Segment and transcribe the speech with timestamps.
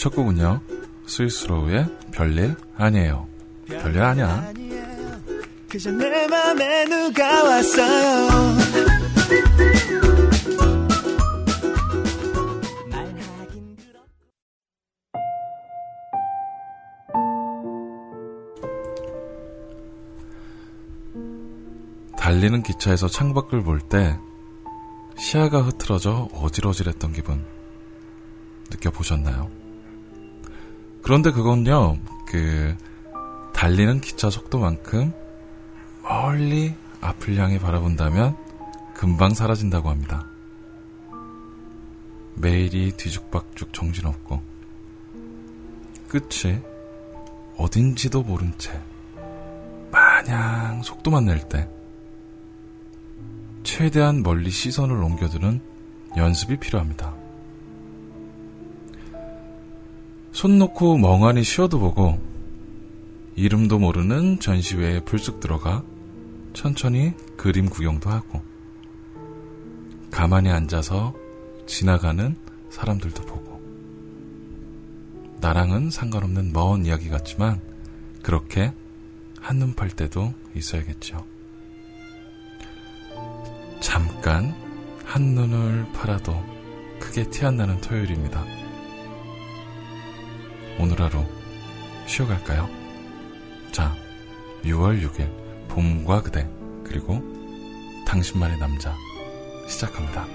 [0.00, 0.62] 첫 곡은요.
[1.06, 3.28] 스위스로우의 별일 아니에요.
[3.68, 4.50] 별일 아니야.
[5.68, 8.28] 그저 내 맘에 누가 왔어요.
[22.16, 24.16] 달리는 기차에서 창밖을 볼 때
[25.18, 27.44] 시야가 흐트러져 어질어질했던 기분
[28.70, 29.59] 느껴보셨나요?
[31.10, 32.76] 그런데 그건요, 그,
[33.52, 35.12] 달리는 기차 속도만큼
[36.04, 38.36] 멀리 앞을 향해 바라본다면
[38.94, 40.28] 금방 사라진다고 합니다.
[42.36, 44.40] 매일이 뒤죽박죽 정신없고,
[46.06, 46.60] 끝이
[47.56, 48.80] 어딘지도 모른 채
[49.90, 51.68] 마냥 속도만 낼 때,
[53.64, 55.60] 최대한 멀리 시선을 옮겨두는
[56.16, 57.19] 연습이 필요합니다.
[60.40, 62.18] 손 놓고 멍하니 쉬어도 보고
[63.36, 65.84] 이름도 모르는 전시회에 불쑥 들어가
[66.54, 68.40] 천천히 그림 구경도 하고
[70.10, 71.12] 가만히 앉아서
[71.66, 72.34] 지나가는
[72.70, 73.60] 사람들도 보고
[75.42, 77.60] 나랑은 상관없는 먼 이야기 같지만
[78.22, 78.72] 그렇게
[79.42, 81.22] 한눈 팔 때도 있어야겠죠.
[83.80, 84.54] 잠깐
[85.04, 86.34] 한눈을 팔아도
[86.98, 88.59] 크게 티 안 나는 토요일입니다.
[90.82, 91.22] 오늘 하루
[92.06, 92.66] 쉬어갈까요?
[93.70, 93.94] 자,
[94.64, 95.28] 6월 6일
[95.68, 96.48] 봄과 그대
[96.84, 97.20] 그리고
[98.06, 98.96] 당신만의 남자
[99.68, 100.26] 시작합니다.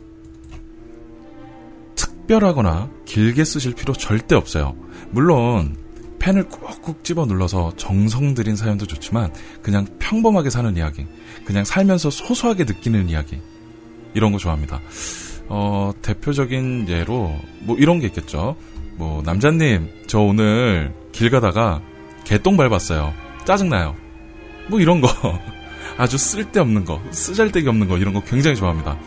[2.29, 4.75] 특별하거나 길게 쓰실 필요 절대 없어요.
[5.09, 5.75] 물론
[6.19, 11.07] 펜을 꾹꾹 집어 눌러서 정성 들인 사연도 좋지만 그냥 평범하게 사는 이야기,
[11.43, 13.41] 그냥 살면서 소소하게 느끼는 이야기
[14.13, 14.79] 이런 거 좋아합니다.
[15.47, 18.55] 어, 대표적인 예로 뭐 이런 게 있겠죠.
[18.95, 21.81] 뭐 남자님 저 오늘 길 가다가
[22.25, 23.11] 개똥 밟았어요.
[23.45, 23.95] 짜증나요.
[24.67, 25.09] 뭐 이런 거
[25.97, 28.99] 아주 쓸데없는 거, 쓰잘데기 없는 거 이런 거 굉장히 좋아합니다.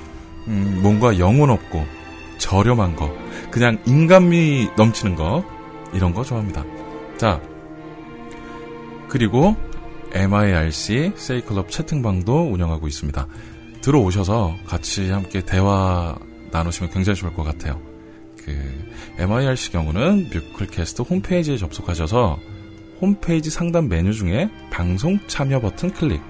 [0.48, 2.01] 음, 뭔가 영혼 없고
[2.42, 3.14] 저렴한 거,
[3.52, 5.44] 그냥 인간미 넘치는 거,
[5.92, 6.64] 이런 거 좋아합니다.
[7.16, 7.40] 자,
[9.08, 9.54] 그리고
[10.12, 13.28] MIRC 세이클럽 채팅방도 운영하고 있습니다.
[13.80, 16.18] 들어오셔서 같이 함께 대화
[16.50, 17.80] 나누시면 굉장히 좋을 것 같아요.
[18.44, 18.52] 그
[19.18, 22.40] MIRC 경우는 뮤클캐스트 홈페이지에 접속하셔서
[23.00, 26.20] 홈페이지 상단 메뉴 중에 방송 참여 버튼 클릭,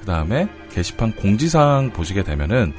[0.00, 2.72] 그 다음에 게시판 공지사항 보시게 되면은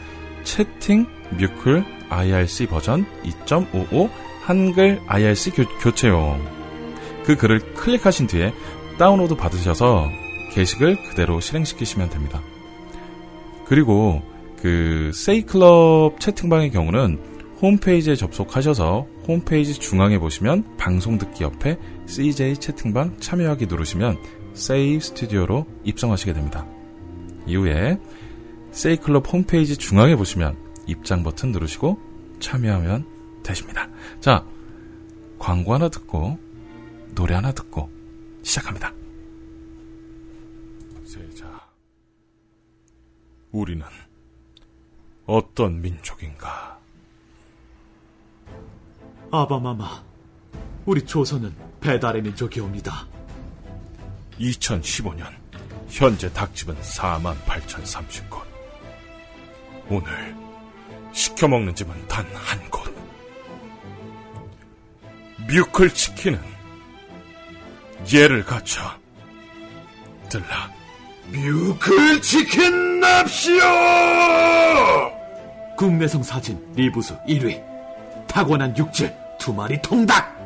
[0.44, 1.06] 채팅
[1.38, 4.10] 뮤클 IRC 버전 2.55
[4.42, 8.54] 한글 IRC 교, 체용그 글을 클릭하신 뒤에
[8.98, 10.10] 다운로드 받으셔서
[10.52, 12.42] 게시글 그대로 실행시키시면 됩니다.
[13.66, 14.22] 그리고
[14.62, 17.20] 그 세이클럽 채팅방의 경우는
[17.62, 21.78] 홈페이지에 접속하셔서 홈페이지 중앙에 보시면 방송 듣기 옆에
[22.08, 24.18] CJ 채팅방 참여하기 누르시면
[24.54, 26.66] 세이 스튜디오로 입성하시게 됩니다.
[27.48, 27.98] 이후에
[28.72, 32.00] 세이클럽 홈페이지 중앙에 보시면 입장 버튼 누르시고
[32.40, 33.88] 참여하면 되십니다.
[34.20, 34.46] 자,
[35.40, 36.38] 광고 하나 듣고
[37.16, 37.90] 노래 하나 듣고
[38.44, 38.94] 시작합니다.
[41.06, 41.68] 세자,
[43.52, 43.86] 우리는
[45.26, 46.80] 어떤 민족인가?
[49.32, 50.04] 아바마마,
[50.86, 53.08] 우리 조선은 배달의 민족이옵니다.
[54.40, 55.26] 2015년
[55.88, 58.42] 현재 닭집은 4만 8,030곳.
[59.90, 60.51] 오늘
[61.14, 62.82] 시켜먹는 집은 단 한 곳.
[65.48, 66.40] 뮤클 치킨은
[68.14, 68.82] 얘를 갖춰
[70.30, 70.72] 들라.
[71.32, 73.62] 뮤클 치킨 납시오!
[75.78, 77.62] 국내성 사진 리부수 1위.
[78.28, 80.40] 타고난 육질 두 마리 통닭.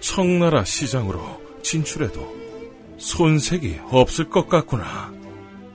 [0.00, 2.36] 청나라 시장으로 진출해도
[2.98, 5.12] 손색이 없을 것 같구나.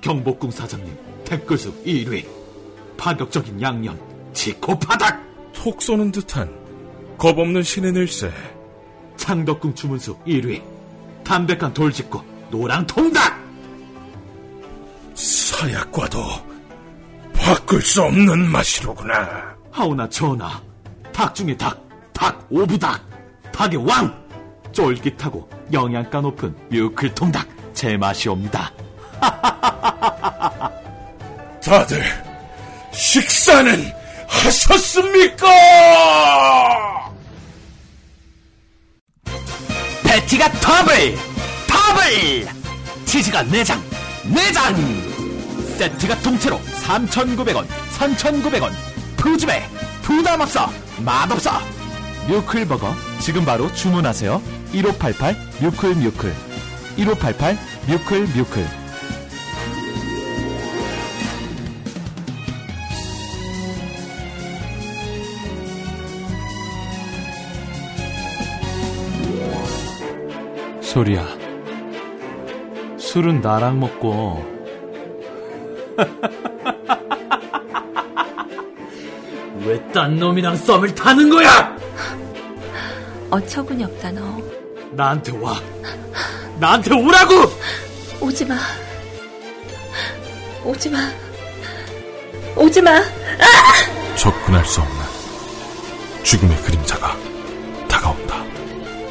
[0.01, 2.40] 경복궁 사장님 댓글수 1위.
[3.01, 4.00] 파격적인 양념
[4.31, 5.19] 지코파닭.
[5.53, 6.53] 톡 쏘는 듯한
[7.18, 8.31] 겁없는 신의 일세.
[9.18, 10.62] 창덕궁 주문수 1위.
[11.24, 12.21] 담백한 돌직구
[12.51, 13.42] 노랑 통닭.
[15.15, 16.19] 사약과도
[17.33, 19.56] 바꿀 수 없는 맛이로구나.
[19.71, 20.62] 하오나 전하,
[21.12, 21.83] 닭 중에 닭,
[22.13, 23.03] 닭 오부닭,
[23.51, 24.21] 닭의 왕.
[24.71, 28.71] 쫄깃하고 영양가 높은 뮤클 통닭 제 맛이옵니다.
[31.62, 32.31] 다들
[32.91, 33.93] 식사는
[34.27, 35.47] 하셨습니까?
[40.03, 41.15] 패티가 더블!
[41.67, 42.47] 더블!
[43.05, 43.79] 치즈가 4장,
[44.33, 45.77] 4장!
[45.77, 47.65] 세트가 통째로 3,900원,
[47.97, 48.71] 3,900원.
[49.17, 49.67] 푸짐해,
[50.01, 50.69] 부담 없어,
[51.00, 51.51] 맛있어.
[52.27, 54.41] 뮤클버거 지금 바로 주문하세요.
[54.73, 56.33] 1588 뮤클 뮤클
[56.97, 57.57] 1588
[57.88, 58.81] 뮤클 뮤클
[70.91, 71.25] 소리야
[72.97, 74.45] 술은 나랑 먹고
[79.65, 81.77] 왜 딴 놈이랑 썸을 타는 거야?
[83.29, 84.41] 어처구니 없다 너.
[84.91, 85.61] 나한테 와.
[86.59, 87.35] 나한테 오라고!
[88.19, 88.55] 오지 마.
[90.65, 90.97] 오지 마.
[92.55, 92.99] 오지 마.
[94.15, 94.95] 접근할 수 없는
[96.23, 97.15] 죽음의 그림자가
[97.88, 98.43] 다가온다.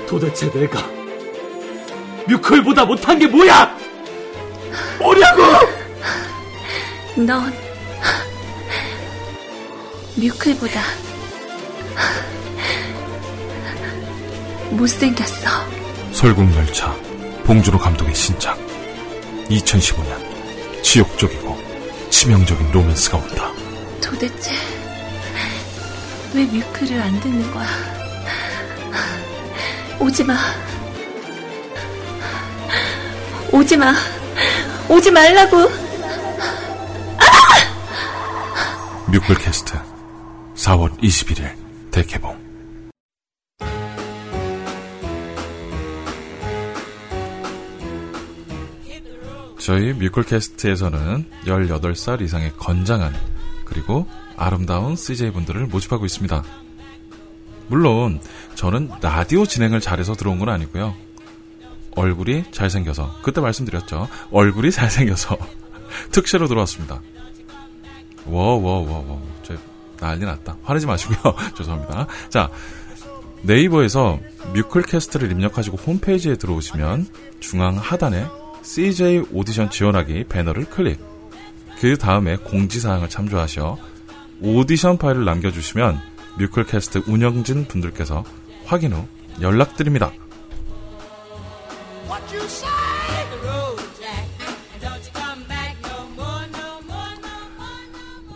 [0.09, 0.81] 도대체 내가
[2.31, 3.77] 뮤클보다 못한 게 뭐야?
[4.99, 5.43] 뭐냐고!
[7.17, 7.53] 넌
[10.15, 10.81] 뮤클보다
[14.71, 15.49] 못생겼어.
[16.13, 16.95] 설국열차
[17.45, 18.57] 봉준호 감독의 신작
[19.49, 21.59] 2015년 지옥적이고
[22.11, 23.51] 치명적인 로맨스가 온다.
[24.01, 24.53] 도대체
[26.33, 27.67] 왜 뮤클을 안 듣는 거야?
[29.99, 30.35] 오지 마.
[33.53, 33.93] 오지 마.
[34.89, 35.57] 오지 말라고.
[39.11, 39.75] 뮤클 캐스트
[40.55, 41.53] 4월 21일
[41.91, 42.39] 대개봉
[49.59, 53.13] 저희 뮤클캐스트에서는 18살 이상의 건장한
[53.65, 56.45] 그리고 아름다운 CJ분들을 모집하고 있습니다.
[57.67, 58.21] 물론
[58.55, 61.10] 저는 라디오 진행을 잘해서 들어온 건 아니고요.
[61.97, 64.09] 얼굴이 잘생겨서 그때 말씀드렸죠.
[64.31, 65.37] 얼굴이 잘생겨서
[66.13, 67.01] 특채로 들어왔습니다.
[68.27, 69.55] 워워워워 저
[69.99, 70.57] 난리 났다.
[70.63, 71.35] 화내지 마시고요.
[71.57, 72.07] 죄송합니다.
[72.29, 72.51] 자
[73.43, 74.19] 네이버에서
[74.55, 77.07] 뮤클캐스트를 입력하시고 홈페이지에 들어오시면
[77.41, 78.27] 중앙 하단에
[78.63, 81.01] CJ 오디션 지원하기 배너를 클릭.
[81.81, 83.79] 그 다음에 공지사항을 참조하셔
[84.43, 86.01] 오디션 파일을 남겨주시면
[86.39, 88.25] 뮤클캐스트 운영진 분들께서
[88.67, 89.07] 확인 후
[89.41, 90.13] 연락드립니다.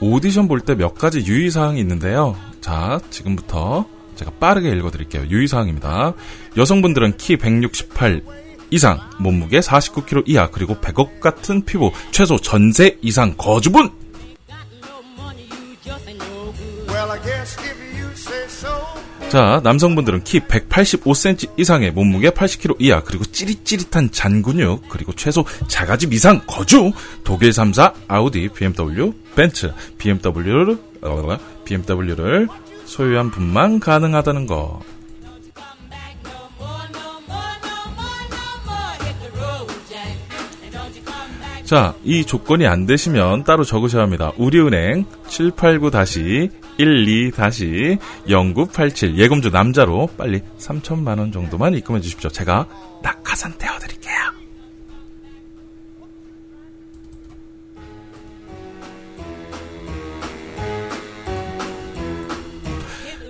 [0.01, 2.37] 오디션 볼 때 몇 가지 유의사항이 있는데요.
[2.61, 3.87] 자, 지금부터
[4.17, 5.27] 제가 빠르게 읽어드릴게요.
[5.29, 6.15] 유의사항입니다.
[6.57, 8.23] 여성분들은 키 168
[8.71, 13.91] 이상, 몸무게 49kg 이하, 그리고 100억 같은 피부, 최소 전세 이상 거주분!
[19.35, 26.41] 자, 남성분들은 키 185cm 이상의 몸무게 80kg 이하, 그리고 찌릿찌릿한 잔근육, 그리고 최소 자가집 이상
[26.47, 26.93] 거주,
[27.25, 32.47] 독일 3사, 아우디, BMW, 벤츠, BMW를, 어, BMW를
[32.85, 34.81] 소유한 분만 가능하다는 거.
[41.65, 44.31] 자, 이 조건이 안 되시면 따로 적으셔야 합니다.
[44.37, 45.07] 우리은행
[46.79, 52.31] 12-0987 예금주 남자로 빨리 3천만 원 정도만 입금해 주십시오.
[52.31, 52.67] 제가
[53.03, 54.15] 낙하산 떼어 드릴게요.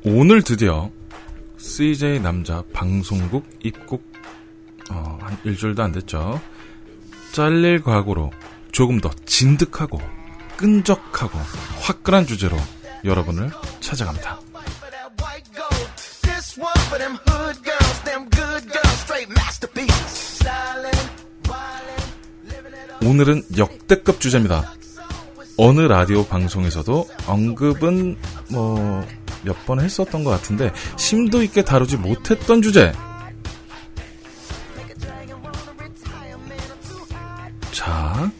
[0.03, 0.89] 오늘 드디어
[1.57, 4.03] CJ 남자 방송국 입국
[4.89, 6.41] 어, 한 일주일도 안 됐죠.
[7.33, 8.31] 잘릴 각오로
[8.71, 10.01] 조금 더 진득하고
[10.57, 11.37] 끈적하고
[11.81, 12.57] 화끈한 주제로
[13.05, 14.39] 여러분을 찾아갑니다.
[23.05, 24.73] 오늘은 역대급 주제입니다.
[25.57, 28.17] 어느 라디오 방송에서도 언급은
[28.49, 29.05] 뭐
[29.43, 32.91] 몇 번 했었던 것 같은데 심도 있게 다루지 못했던 주제.
[37.71, 38.31] 자,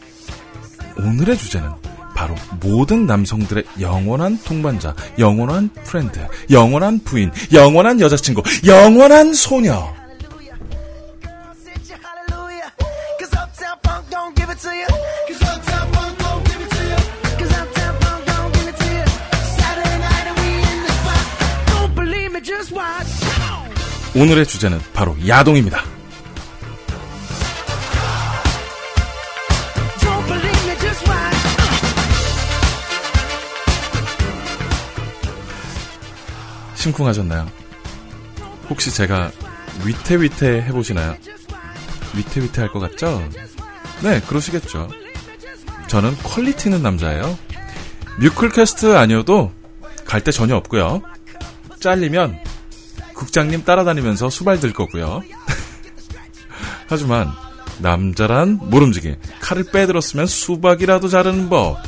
[0.98, 1.70] 오늘의 주제는
[2.14, 6.20] 바로 모든 남성들의 영원한 동반자, 영원한 friend,
[6.50, 9.92] 영원한 부인, 영원한 여자친구, 영원한 소녀.
[24.14, 25.82] 오늘의 주제는 바로 야동입니다.
[36.74, 37.46] 심쿵하셨나요?
[38.68, 39.30] 혹시 제가
[39.84, 41.16] 위태위태 해 보이시나요?
[42.16, 43.22] 위태위태 할 것 같죠?
[44.02, 44.88] 네, 그러시겠죠.
[45.86, 47.38] 저는 quality 있는 남자예요.
[48.20, 49.52] 뮤클캐스트 아니어도
[50.04, 51.02] 갈데 전혀 없고요.
[51.80, 52.38] 잘리면
[53.22, 55.22] 국장님 따라다니면서 수발 들 거고요.
[56.88, 57.30] 하지만
[57.78, 61.78] 남자란 모름지기 칼을 빼들었으면 수박이라도 자르는 법.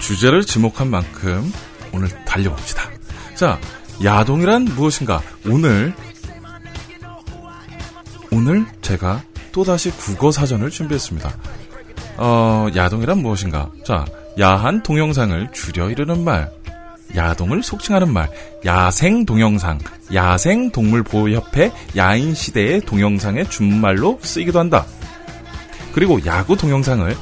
[0.00, 1.52] 주제를 지목한 만큼
[1.92, 2.90] 오늘 달려봅시다.
[3.34, 3.58] 자,
[4.02, 5.22] 야동이란 무엇인가?
[5.46, 5.94] 오늘
[8.30, 11.61] 오늘 제가 또다시 국어 사전을 준비했습니다.
[12.16, 13.70] 어, 야동이란 무엇인가?
[13.84, 14.04] 자,
[14.38, 16.50] 야한 동영상을 줄여 이르는 말.
[17.14, 18.30] 야동을 속칭하는 말,
[18.64, 19.78] 야생 동영상,
[20.14, 24.86] 야생 동물 보호협회 야인 시대의 동영상의 준말로 쓰이기도 한다.
[25.92, 27.14] 그리고 야구 동영상을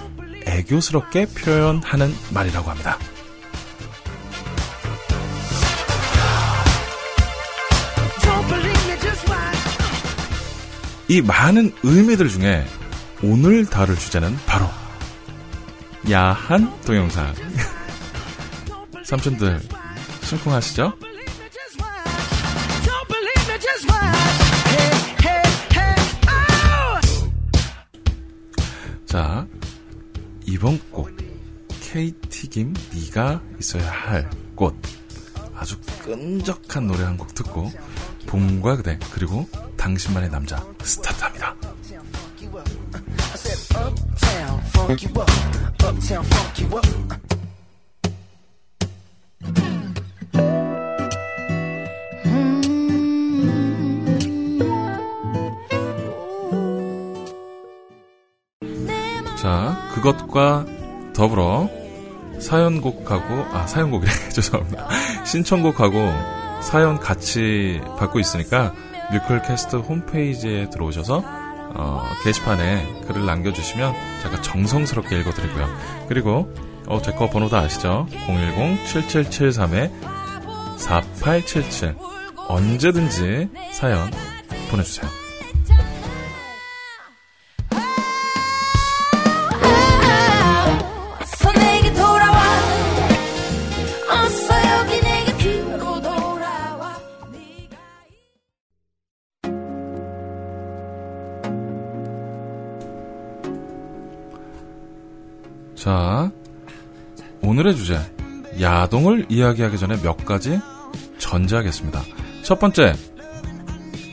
[0.47, 2.99] 애교스럽게 표현하는 말이라고 합니다.
[11.09, 12.65] 이 많은 의미들 중에
[13.21, 14.67] 오늘 다룰 주제는 바로
[16.11, 17.33] 야한 동영상.
[19.05, 19.61] 삼촌들
[20.23, 20.93] 심쿵하시죠?
[26.29, 27.01] oh!
[29.07, 29.47] 자,
[30.47, 31.11] 이번 곡
[31.81, 34.75] KT 김 네가 있어야 할 꽃.
[35.55, 37.71] 아주 끈적한 노래 한 곡 듣고
[38.27, 41.25] 봄과 그대 그리고 당신만의 남자 스타트
[44.91, 45.31] funk you up.
[45.85, 46.87] Uptown, funk you up.
[59.37, 60.67] 자, 그것과
[61.15, 61.71] 더불어
[62.41, 64.11] 사연곡하고, 아, 사연곡이래.
[64.33, 64.89] 죄송합니다.
[65.25, 65.99] 신청곡하고
[66.63, 68.75] 사연 같이 받고 있으니까
[69.13, 71.40] 뮤클캐스트 홈페이지에 들어오셔서
[71.75, 75.69] 어, 게시판에 글을 남겨주시면 제가 정성스럽게 읽어드리고요.
[76.09, 76.53] 그리고
[76.87, 78.07] 어, 제 거 번호 다 아시죠?
[80.79, 81.95] 010-7773-4877
[82.49, 84.11] 언제든지 사연
[84.71, 85.20] 보내주세요.
[107.61, 108.01] 오늘의 주제.
[108.59, 110.59] 야동을 이야기하기 전에 몇 가지
[111.19, 112.03] 전제하겠습니다.
[112.43, 112.95] 첫 번째,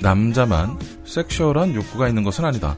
[0.01, 2.77] 남자만 섹슈얼한 욕구가 있는 것은 아니다.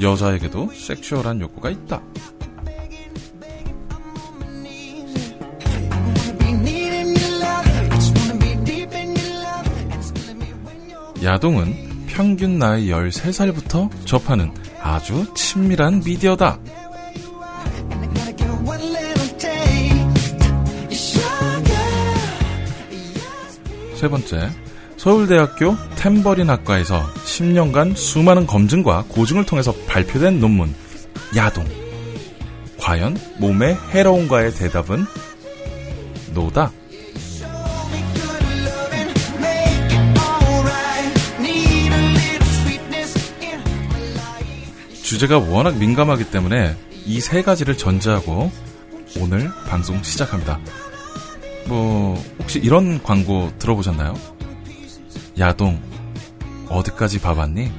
[0.00, 2.00] 여자에게도 섹슈얼한 욕구가 있다.
[11.24, 16.60] 야동은 평균 나이 13살부터 접하는 아주 친밀한 미디어다.
[24.02, 24.50] 세 번째,
[24.96, 30.74] 서울대학교 템버린 학과에서 10년간 수많은 검증과 고증을 통해서 발표된 논문,
[31.36, 31.64] 야동.
[32.80, 35.06] 과연 몸에 해로운가의 대답은
[36.34, 36.72] 노다.
[45.04, 46.74] 주제가 워낙 민감하기 때문에
[47.06, 48.50] 이 세 가지를 전제하고
[49.20, 50.58] 오늘 방송 시작합니다.
[51.66, 54.14] 뭐 혹시 이런 광고 들어보셨나요?
[55.38, 55.80] 야동
[56.68, 57.70] 어디까지 봐봤니?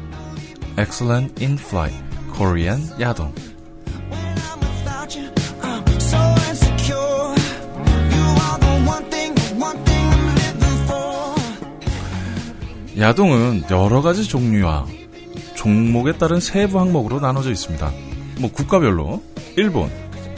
[0.77, 1.97] Excellent in flight
[2.35, 3.33] Korean 야동
[12.97, 14.85] 야동은 여러 가지 종류와
[15.55, 17.91] 종목에 따른 세부 항목으로 나눠져 있습니다.
[18.39, 19.23] 뭐 국가별로
[19.57, 19.89] 일본,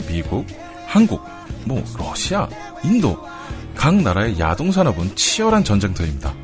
[0.08, 0.46] 미국,
[0.86, 1.22] 한국,
[1.64, 2.48] 뭐 러시아,
[2.82, 3.18] 인도
[3.76, 6.34] 각 나라의 야동 산업은 치열한 전쟁터입니다.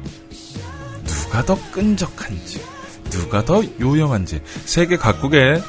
[1.04, 2.62] 누가 더 끈적한지,
[3.10, 5.60] 누가 더 요염한지 세계 각국에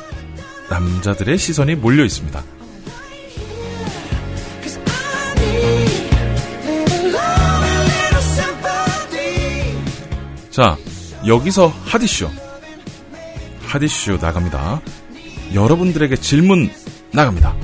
[0.69, 2.43] 남자들의 시선이 몰려 있습니다.
[10.51, 10.77] 자,
[11.25, 12.29] 여기서 하디쇼.
[13.65, 14.81] 하디쇼 나갑니다.
[15.55, 16.69] 여러분들에게 질문
[17.11, 17.55] 나갑니다.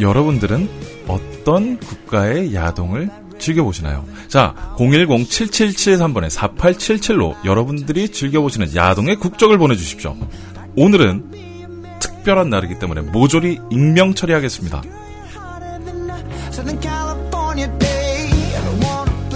[0.00, 0.68] 여러분들은
[1.06, 4.04] 어떤 국가의 야동을 즐겨보시나요?
[4.28, 10.16] 자, 010-7773번에 4877로 여러분들이 즐겨보시는 야동의 국적을 보내주십시오.
[10.76, 11.24] 오늘은
[12.00, 14.82] 특별한 날이기 때문에 모조리 익명 처리하겠습니다.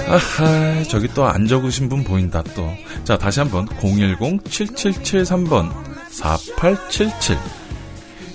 [0.09, 2.69] 아하, 저기 또 안 적으신 분 보인다 또.
[3.05, 5.73] 자, 다시 한번 010-7773번
[6.11, 7.62] 4877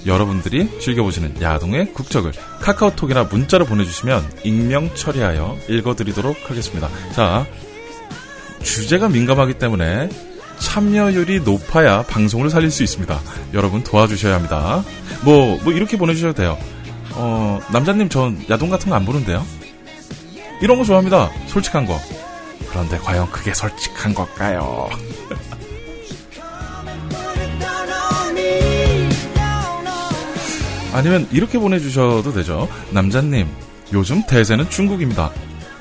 [0.08, 6.90] 여러분들이 즐겨보시는 야동의 국적을 카카오톡이나 문자로 보내주시면 익명 처리하여 읽어드리도록 하겠습니다.
[7.14, 7.46] 자,
[8.64, 10.10] 주제가 민감하기 때문에
[10.60, 13.20] 참여율이 높아야 방송을 살릴 수 있습니다.
[13.54, 14.84] 여러분 도와주셔야 합니다.
[15.24, 16.58] 뭐, 뭐 이렇게 보내주셔도 돼요.
[17.12, 19.46] 어, 남자님 전 야동 같은 거 안 보는데요?
[20.62, 21.30] 이런 거 좋아합니다.
[21.48, 22.00] 솔직한 거.
[22.70, 24.90] 그런데 과연 그게 솔직한 걸까요?
[30.98, 32.68] 아니면 이렇게 보내주셔도 되죠.
[32.90, 33.48] 남자님,
[33.94, 35.32] 요즘 대세는 중국입니다.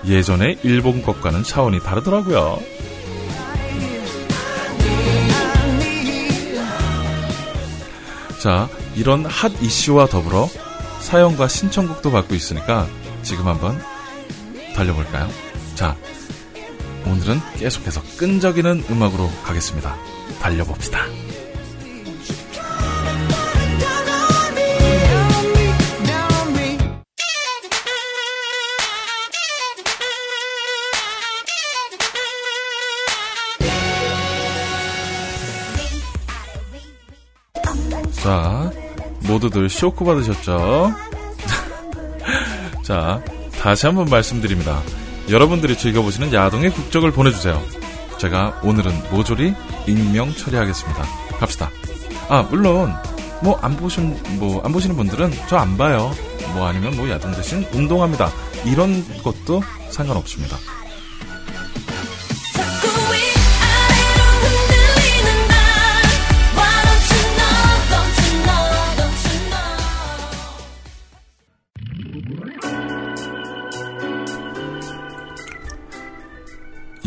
[0.07, 2.59] 예전에 일본 것과는 차원이 다르더라고요.
[8.43, 10.51] 자, 이런 핫 이슈와 더불어
[11.01, 12.87] 사연과 신청곡도 받고 있으니까
[13.23, 13.81] 지금 한번
[14.75, 15.31] 달려볼까요?
[15.75, 15.97] 자,
[17.07, 19.97] 오늘은 계속해서 끈적이는 음악으로 가겠습니다.
[20.43, 21.07] 달려봅시다.
[38.27, 38.73] 자,
[39.29, 40.93] 모두들 쇼크 받으셨죠?
[42.83, 43.23] 자,
[43.61, 44.83] 다시 한번 말씀드립니다.
[45.31, 47.63] 여러분들이 즐겨보시는 야동의 국적을 보내주세요.
[48.19, 49.55] 제가 오늘은 모조리
[49.87, 51.05] 익명 처리하겠습니다.
[51.39, 51.71] 갑시다.
[52.29, 52.93] 아, 물론,
[53.45, 56.11] 뭐, 안 보신, 뭐, 안 보시는 분들은 저 안 봐요.
[56.53, 58.29] 뭐 아니면 뭐 야동 대신 운동합니다.
[58.65, 60.57] 이런 것도 상관없습니다.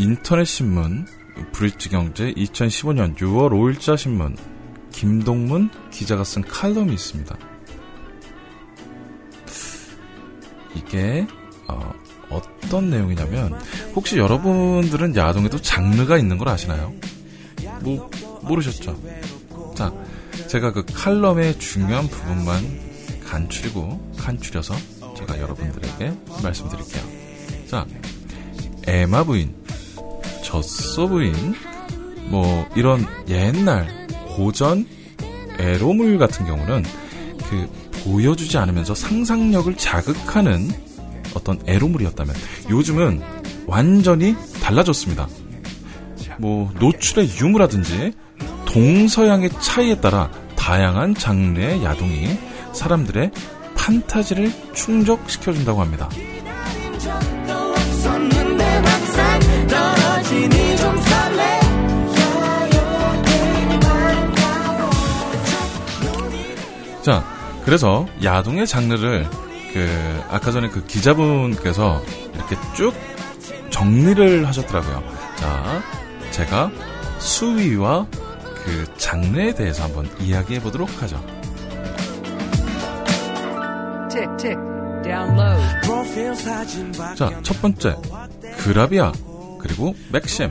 [0.00, 1.06] 인터넷 신문
[1.52, 4.34] 브릿지 경제 2015년 6월 5일자 신문
[4.92, 7.36] 김동문 기자가 쓴 칼럼이 있습니다.
[10.74, 11.26] 이게
[11.68, 11.92] 어,
[12.30, 13.52] 어떤 내용이냐면
[13.94, 16.94] 혹시 여러분들은 야동에도 장르가 있는 걸 아시나요?
[17.82, 18.10] 뭐
[18.40, 18.98] 모르셨죠?
[19.76, 19.92] 자,
[20.48, 22.64] 제가 그 칼럼의 중요한 부분만
[23.26, 24.74] 간추리고 간추려서
[25.14, 27.02] 제가 여러분들에게 말씀드릴게요.
[27.66, 27.86] 자,
[28.86, 29.59] 에마 부인,
[30.50, 31.54] 젖소 부인,
[32.24, 33.86] 뭐 이런 옛날
[34.26, 34.84] 고전
[35.58, 36.84] 에로물 같은 경우는
[37.48, 37.70] 그
[38.02, 40.68] 보여주지 않으면서 상상력을 자극하는
[41.34, 42.34] 어떤 에로물이었다면
[42.68, 43.22] 요즘은
[43.66, 45.28] 완전히 달라졌습니다.
[46.38, 48.12] 뭐 노출의 유무라든지
[48.64, 52.38] 동서양의 차이에 따라 다양한 장르의 야동이
[52.72, 53.30] 사람들의
[53.76, 56.08] 판타지를 충족시켜준다고 합니다.
[67.70, 69.30] 그래서 야동의 장르를
[69.72, 72.02] 그 아까 전에 그 기자분께서
[72.34, 72.92] 이렇게 쭉
[73.70, 75.04] 정리를 하셨더라고요.
[75.36, 75.80] 자,
[76.32, 76.68] 제가
[77.20, 78.08] 수위와
[78.64, 81.24] 그 장르에 대해서 한번 이야기해 보도록 하죠.
[87.14, 87.94] 자, 첫 번째
[88.58, 89.12] 그라비아
[89.60, 90.50] 그리고 맥심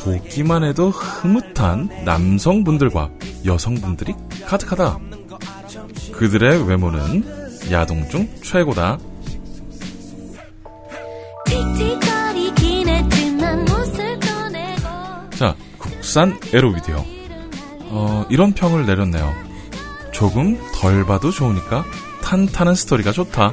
[0.00, 3.08] 보기만 해도 흐뭇한 남성분들과
[3.46, 4.14] 여성분들이
[4.46, 5.11] 가득하다.
[6.12, 7.24] 그들의 외모는
[7.70, 8.98] 야동 중 최고다.
[15.30, 17.04] 자, 국산 에로 비디오.
[17.94, 19.34] 어, 이런 평을 내렸네요.
[20.12, 21.84] 조금 덜 봐도 좋으니까
[22.22, 23.52] 탄탄한 스토리가 좋다.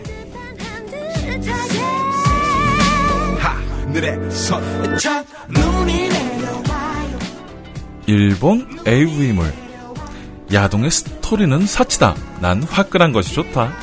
[8.05, 9.68] 일본 AV물.
[10.51, 12.15] 야동의 스토리는 사치다.
[12.41, 13.73] 난 화끈한 것이 좋다.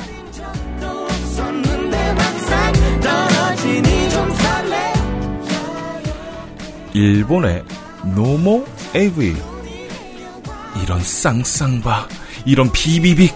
[6.93, 7.63] 일본의
[8.15, 9.35] 노모 AV.
[10.83, 12.07] 이런 쌍쌍바,
[12.45, 13.35] 이런 비비빅,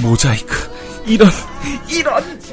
[0.00, 0.70] 모자이크,
[1.06, 1.30] 이런,
[1.88, 2.43] 이런.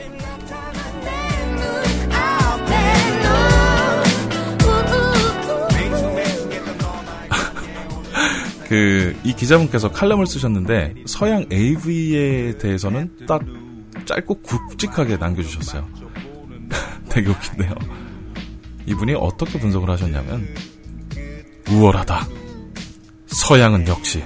[8.71, 13.41] 그, 이 기자분께서 칼럼을 쓰셨는데, 서양 AV에 대해서는 딱
[14.05, 15.85] 짧고 굵직하게 남겨주셨어요.
[17.09, 17.75] 되게 웃긴데요.
[18.85, 20.47] 이분이 어떻게 분석을 하셨냐면,
[21.69, 22.25] 우월하다.
[23.27, 24.23] 서양은 역시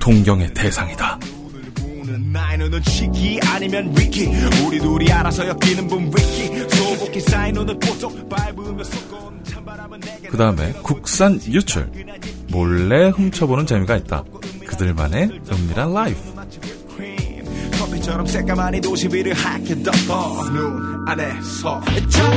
[0.00, 1.20] 동경의 대상이다.
[10.28, 11.88] 그 다음에 국산 유출.
[12.56, 14.24] 몰래 훔쳐보는 재미가 있다.
[14.66, 16.18] 그들만의 은밀한 라이프.
[17.78, 22.32] 커피처럼 새까만 이 도시 위를 하게 덮어 눈 안에서 첫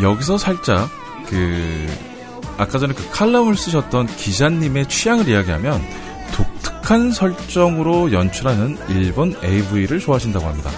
[0.00, 0.88] 여기서 살짝
[1.26, 1.88] 그
[2.58, 5.82] 아까 전에 그 칼럼을 쓰셨던 기자님의 취향을 이야기하면
[6.32, 10.70] 독특한 설정으로 연출하는 일본 AV를 좋아하신다고 합니다.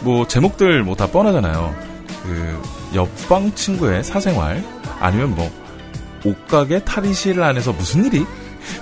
[0.00, 1.74] 뭐 제목들 뭐 다 뻔하잖아요.
[2.22, 2.62] 그
[2.94, 4.64] 옆방 친구의 사생활
[4.98, 5.50] 아니면 뭐
[6.24, 8.24] 옷가게 탈의실 안에서 무슨 일이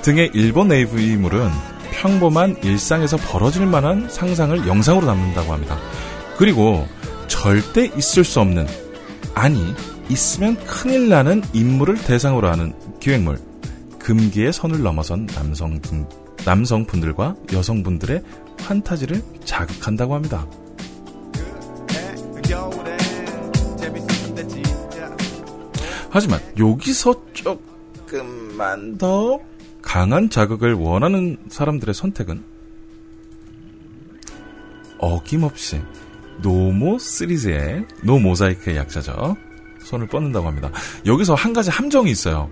[0.02, 1.48] 등의 일본 AV물은
[1.92, 5.78] 평범한 일상에서 벌어질 만한 상상을 영상으로 남는다고 합니다.
[6.36, 6.86] 그리고
[7.26, 8.66] 절대 있을 수 없는
[9.34, 9.74] 아니
[10.08, 13.38] 있으면 큰일 나는 인물을 대상으로 하는 기획물
[13.98, 15.80] 금기의 선을 넘어선 남성
[16.44, 18.22] 남성분들과 여성분들의
[18.58, 20.46] 판타지를 자극한다고 합니다.
[26.10, 29.40] 하지만 여기서 조금만 더
[29.82, 32.42] 강한 자극을 원하는 사람들의 선택은
[34.98, 35.80] 어김없이
[36.42, 39.36] 노모 시리즈의 노모자이크의 약자죠.
[39.80, 40.70] 손을 뻗는다고 합니다.
[41.06, 42.50] 여기서 한 가지 함정이 있어요.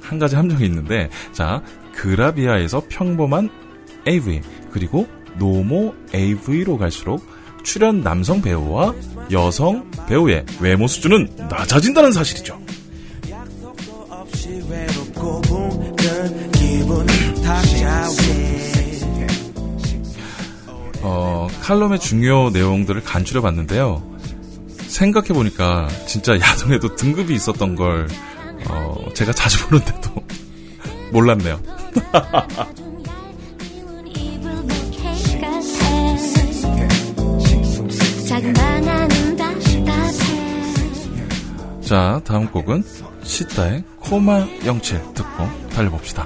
[0.00, 1.62] 한 가지 함정이 있는데, 자,
[1.94, 3.50] 그라비아에서 평범한
[4.08, 5.06] AV, 그리고
[5.38, 7.24] 노모 AV로 갈수록
[7.62, 8.94] 출연 남성 배우와
[9.30, 12.58] 여성 배우의 외모 수준은 낮아진다는 사실이죠.
[16.52, 17.06] 기분
[21.02, 24.02] 어, 칼럼의 중요 내용들을 간추려 봤는데요.
[24.86, 28.08] 생각해보니까 진짜 야동에도 등급이 있었던 걸,
[28.68, 30.10] 어, 제가 자주 보는데도
[31.12, 31.60] 몰랐네요.
[41.82, 42.84] 자, 다음 곡은
[43.22, 44.44] 시타의 코마
[44.82, 46.24] 07 듣고 달려봅시다.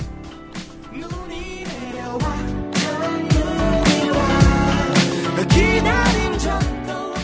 [5.51, 7.14] 기다린 적도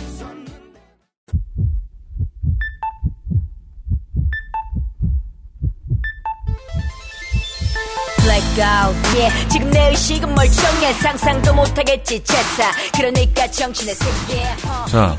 [8.18, 15.16] blackout yeah 지금 내 의식은 멀쩡해 상상도 못하겠지 채사 그러니까 정신의 세계 어, 자,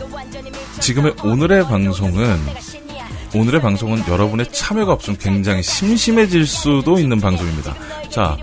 [0.79, 2.80] 지금의 오늘의 방송은.
[3.33, 7.73] 오늘의 방송은 여러분의 참여가 없으면 굉장히 심심해질 수도 있는 방송입니다.
[8.09, 8.37] 자,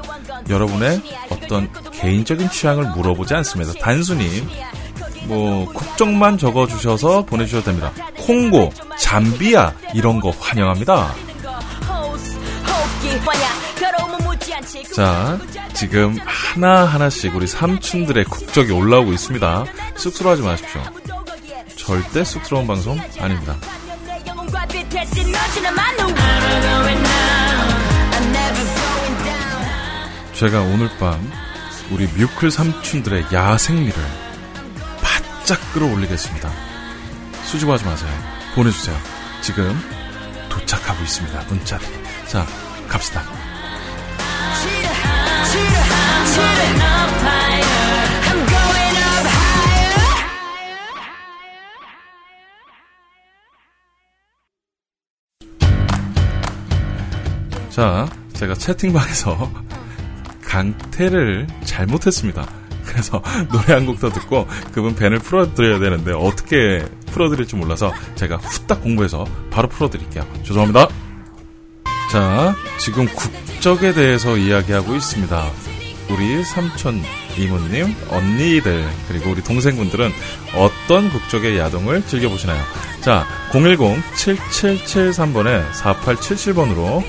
[0.48, 3.72] 여러분의 어떤 개인적인 취향을 물어보지 않습니다.
[3.80, 4.46] 단순히
[5.24, 7.92] 뭐 국적만 적어주셔서 보내주셔도 됩니다.
[8.16, 11.14] 콩고, 잠비아 이런 거 환영합니다.
[14.94, 15.38] 자,
[15.74, 19.64] 지금 하나 하나씩 우리 삼촌들의 국적이 올라오고 있습니다.
[19.96, 20.82] 쑥스러워하지 마십시오.
[21.76, 23.56] 절대 쑥스러운 방송 아닙니다.
[30.34, 31.30] 제가 오늘 밤
[31.90, 33.94] 우리 뮤클 삼촌들의 야생미를
[35.02, 36.50] 바짝 끌어올리겠습니다.
[37.44, 38.10] 수줍어하지 마세요.
[38.54, 38.96] 보내주세요.
[39.42, 39.78] 지금
[40.48, 41.44] 도착하고 있습니다.
[41.48, 41.92] 문자들이.
[42.26, 42.46] 자,
[42.88, 43.22] 갑시다.
[57.78, 59.50] 자, 제가 채팅방에서
[60.42, 62.44] 강태를 잘못했습니다.
[62.84, 68.82] 그래서 노래 한 곡 더 듣고 그분 밴을 풀어드려야 되는데 어떻게 풀어드릴지 몰라서 제가 후딱
[68.82, 70.26] 공부해서 바로 풀어드릴게요.
[70.42, 70.88] 죄송합니다.
[72.10, 75.48] 자, 지금 국적에 대해서 이야기하고 있습니다.
[76.10, 77.00] 우리 삼촌
[77.36, 80.10] 이모님, 언니들, 그리고 우리 동생분들은
[80.56, 82.60] 어떤 국적의 야동을 즐겨보시나요?
[83.02, 87.04] 자, 010-7773번에 4877번으로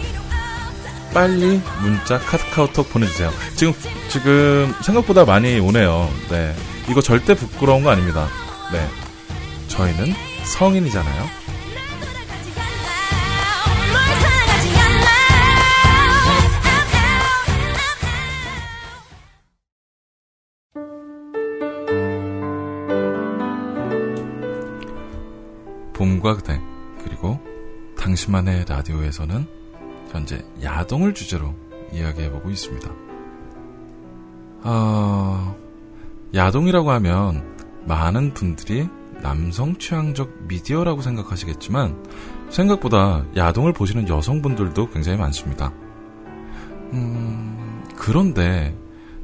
[1.14, 3.32] 빨리 문자 카카오톡 보내주세요.
[3.56, 3.74] 지금
[4.10, 6.10] 지금 생각보다 많이 오네요.
[6.30, 6.56] 네,
[6.90, 8.28] 이거 절대 부끄러운 거 아닙니다.
[8.72, 8.88] 네,
[9.68, 11.40] 저희는 성인이잖아요.
[25.94, 26.62] 봄과 그대
[27.04, 27.40] 그리고
[27.98, 29.59] 당신만의 라디오에서는
[30.12, 31.54] 현재 야동을 주제로
[31.94, 32.90] 이야기해보고 있습니다.
[34.64, 35.56] 아,
[36.34, 38.88] 야동이라고 하면 많은 분들이
[39.22, 42.04] 남성 취향적 미디어라고 생각하시겠지만
[42.50, 45.74] 생각보다 야동을 보시는 여성분들도 굉장히 많습니다.
[46.94, 48.76] 음, 그런데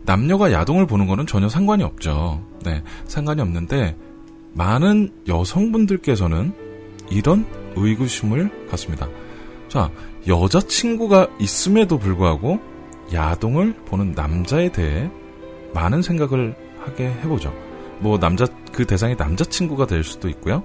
[0.03, 2.43] 남녀가 야동을 보는 거는 전혀 상관이 없죠.
[2.63, 3.97] 네, 상관이 없는데
[4.53, 6.53] 많은 여성분들께서는
[7.09, 7.45] 이런
[7.75, 9.07] 의구심을 갖습니다.
[9.75, 9.91] 자,
[10.25, 12.61] 여자친구가 있음에도 불구하고
[13.13, 15.11] 야동을 보는 남자에 대해
[15.73, 17.53] 많은 생각을 하게 해보죠.
[17.99, 20.63] 뭐, 남자, 그 대상이 남자친구가 될 수도 있고요.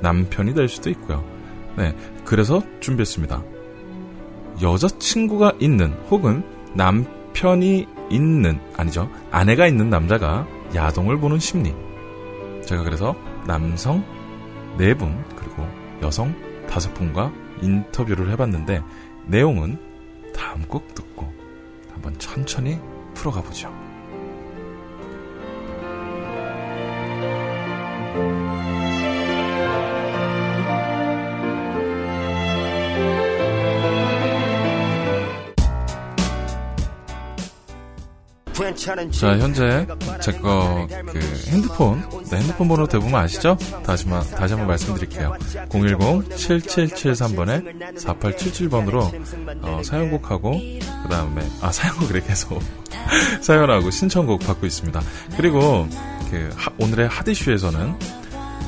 [0.00, 1.24] 남편이 될 수도 있고요.
[1.76, 1.94] 네.
[2.24, 3.40] 그래서 준비했습니다.
[4.60, 6.42] 여자친구가 있는 혹은
[6.74, 9.08] 남편이 있는, 아니죠.
[9.30, 11.72] 아내가 있는 남자가 야동을 보는 심리.
[12.66, 13.14] 제가 그래서
[13.46, 14.02] 남성
[14.76, 15.64] 4분, 그리고
[16.02, 16.34] 여성
[16.66, 18.82] 5분과 인터뷰를 해봤는데,
[19.26, 19.78] 내용은
[20.34, 21.32] 다음 곡 듣고
[21.92, 22.78] 한번 천천히
[23.14, 23.72] 풀어가 보죠.
[39.10, 39.86] 자, 현재
[40.22, 43.58] 제 거 그 핸드폰, 네, 핸드폰 번호 대부분 아시죠?
[43.84, 45.34] 다시, 마, 다시 한번 말씀드릴게요.
[45.68, 49.12] 010-7773번에 4877번으로
[49.62, 52.58] 어, 사연곡하고 그 다음에 아 사연곡 이렇게 해서
[53.42, 55.00] 사연하고 신청곡 받고 있습니다.
[55.36, 55.86] 그리고
[56.30, 57.94] 그 하- 오늘의 핫이슈에서는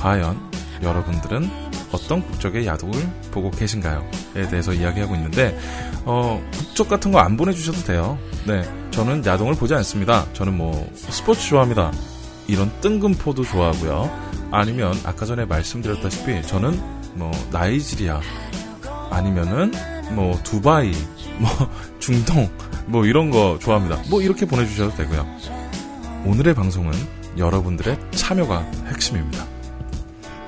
[0.00, 0.38] 과연
[0.82, 1.48] 여러분들은
[1.92, 2.94] 어떤 국적의 야동을
[3.30, 5.56] 보고 계신가요?에 대해서 이야기하고 있는데
[6.04, 8.18] 어, 국적 같은 거 안 보내주셔도 돼요.
[8.46, 10.30] 네, 저는 야동을 보지 않습니다.
[10.34, 11.90] 저는 뭐 스포츠 좋아합니다.
[12.46, 14.48] 이런 뜬금포도 좋아하고요.
[14.50, 16.78] 아니면 아까 전에 말씀드렸다시피 저는
[17.14, 18.20] 뭐 나이지리아
[19.10, 19.72] 아니면은
[20.14, 20.92] 뭐 두바이,
[21.38, 21.50] 뭐
[21.98, 22.48] 중동,
[22.86, 24.02] 뭐 이런 거 좋아합니다.
[24.10, 25.26] 뭐 이렇게 보내주셔도 되고요.
[26.26, 26.92] 오늘의 방송은
[27.38, 29.46] 여러분들의 참여가 핵심입니다.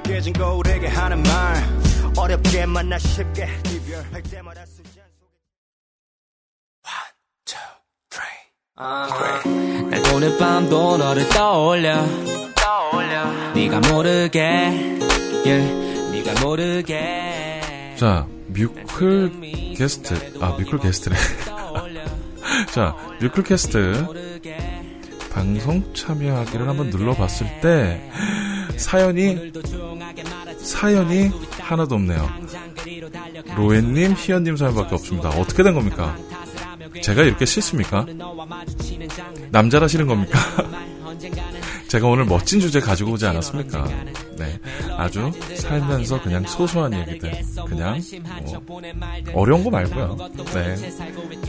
[0.04, 1.64] 깨진 거울에게 하는 말
[2.16, 4.94] 어렵게 만나 쉽게 이별할 때마다 쓰지
[8.76, 12.04] 날 오늘 밤도 너를 떠올려
[13.54, 14.40] 네가 모르게
[15.44, 19.30] yeah, 네가 모르게 자, 뮤클
[19.76, 21.14] 게스트, 아, 뮤클 게스트래.
[22.74, 24.42] 자, 뮤클 캐스트
[25.30, 28.10] 방송 참여하기를 한번 눌러봤을 때
[28.76, 29.52] 사연이
[30.58, 32.28] 사연이 하나도 없네요.
[33.56, 35.28] 로엔님, 희연님 사연밖에 없습니다.
[35.28, 36.16] 어떻게 된 겁니까?
[37.02, 38.06] 제가 이렇게 싫습니까?
[39.50, 40.38] 남자라 싫은 겁니까?
[41.88, 43.88] 제가 오늘 멋진 주제 가지고 오지 않았습니까?
[44.36, 44.58] 네.
[44.96, 47.32] 아주 살면서 그냥 소소한 얘기들.
[47.68, 48.00] 그냥,
[48.42, 48.82] 뭐,
[49.34, 50.16] 어려운 거 말고요.
[50.54, 50.76] 네.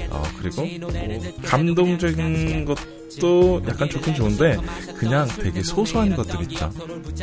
[0.10, 4.58] 어, 그리고, 뭐, 감동적인 것도 약간 좋긴 좋은데,
[4.97, 6.69] 그냥 되게 소소한 것들 있죠.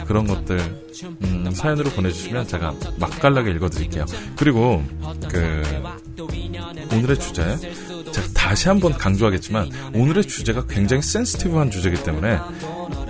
[0.04, 0.58] 그런 것들,
[1.22, 4.04] 음, 사연으로 보내주시면 제가 맛깔나게 읽어드릴게요.
[4.37, 4.82] 그리고,
[5.30, 5.62] 그,
[6.92, 7.56] 오늘의 주제,
[8.12, 12.38] 제가 다시 한번 강조하겠지만, 오늘의 주제가 굉장히 센스티브한 주제이기 때문에,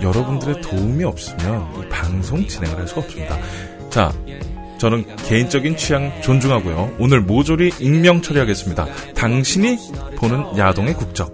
[0.01, 3.37] 여러분들의 도움이 없으면 이 방송 진행을 할 수가 없습니다.
[3.89, 4.11] 자,
[4.79, 6.95] 저는 개인적인 취향 존중하고요.
[6.99, 8.85] 오늘 모조리 익명 처리하겠습니다.
[9.15, 9.77] 당신이
[10.17, 11.33] 보는 야동의 국적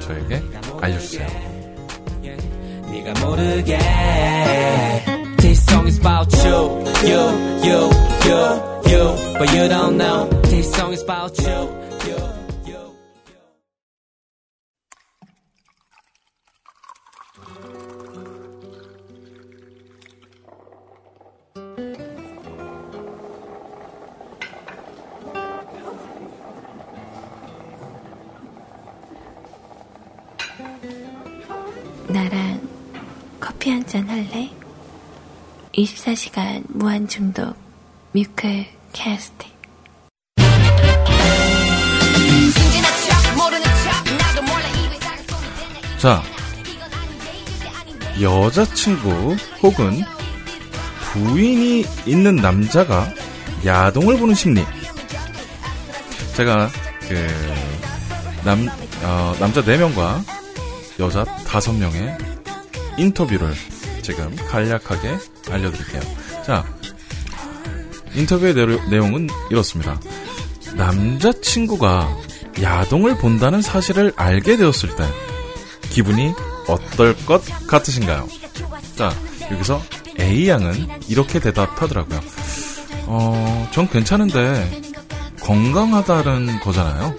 [0.00, 0.42] 저에게
[0.80, 1.26] 알려주세요.
[5.38, 7.22] This song is about you You,
[7.64, 7.90] you,
[8.26, 8.40] you,
[8.86, 9.04] you
[9.38, 11.79] But you don't know This song is about you
[33.60, 34.50] 커피 한 잔 할래?
[35.74, 37.54] 24시간 무한 중독
[38.12, 39.46] 뮤클 캐스트
[45.98, 46.22] 자,
[48.18, 50.00] 여자친구 혹은
[51.12, 53.12] 부인이 있는 남자가
[53.66, 54.64] 야동을 보는 심리.
[56.34, 56.70] 제가
[57.06, 57.26] 그
[58.42, 58.66] 남,
[59.02, 60.24] 어, 남자 4명과
[60.98, 62.39] 여자 5명의
[62.98, 63.54] 인터뷰를
[64.02, 65.18] 지금 간략하게
[65.50, 66.00] 알려드릴게요.
[66.44, 66.64] 자,
[68.14, 68.54] 인터뷰의
[68.90, 70.00] 내용은 이렇습니다.
[70.74, 72.16] 남자친구가
[72.62, 75.04] 야동을 본다는 사실을 알게 되었을 때
[75.90, 76.32] 기분이
[76.68, 78.28] 어떨 것 같으신가요?
[78.96, 79.12] 자,
[79.50, 79.82] 여기서
[80.18, 82.20] A양은 이렇게 대답하더라고요.
[83.06, 84.82] 어, 전 괜찮은데
[85.40, 87.14] 건강하다는 거잖아요.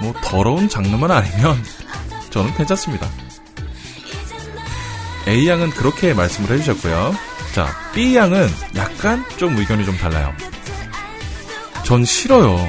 [0.00, 1.56] 뭐 더러운 장르만 아니면
[2.30, 3.08] 저는 괜찮습니다.
[5.28, 7.14] A양은 그렇게 말씀을 해주셨고요.
[7.54, 10.34] 자, B양은 약간 좀 의견이 좀 달라요.
[11.84, 12.68] 전 싫어요.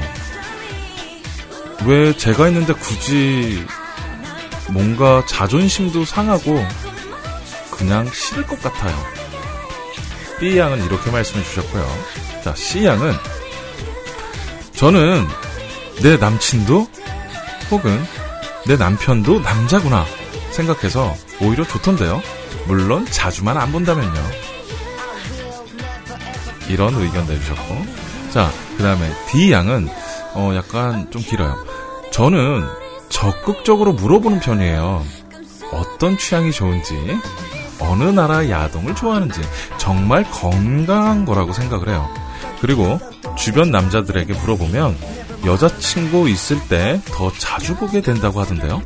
[1.85, 3.65] 왜 제가 있는데 굳이
[4.69, 6.65] 뭔가 자존심도 상하고
[7.71, 8.95] 그냥 싫을 것 같아요.
[10.39, 11.85] B양은 이렇게 말씀해 주셨고요.
[12.43, 13.13] 자, C양은
[14.75, 15.27] 저는
[16.01, 16.87] 내 남친도
[17.71, 18.05] 혹은
[18.65, 20.05] 내 남편도 남자구나
[20.51, 22.21] 생각해서 오히려 좋던데요.
[22.67, 24.21] 물론 자주만 안 본다면요.
[26.69, 27.85] 이런 의견 내주셨고
[28.31, 29.87] 자 그 다음에 D양은
[30.33, 31.55] 어 약간 좀 길어요.
[32.11, 32.63] 저는
[33.09, 35.05] 적극적으로 물어보는 편이에요.
[35.71, 36.95] 어떤 취향이 좋은지,
[37.79, 39.41] 어느 나라 야동을 좋아하는지
[39.77, 42.09] 정말 건강한 거라고 생각을 해요.
[42.61, 42.99] 그리고
[43.37, 44.97] 주변 남자들에게 물어보면
[45.45, 48.81] 여자친구 있을 때 더 자주 보게 된다고 하던데요.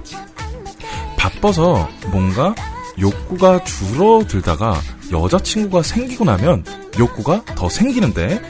[1.18, 2.54] 바빠서 뭔가
[3.00, 4.82] 욕구가 줄어들다가
[5.12, 6.66] 여자친구가 생기고 나면
[6.98, 8.42] 욕구가 더 생기는데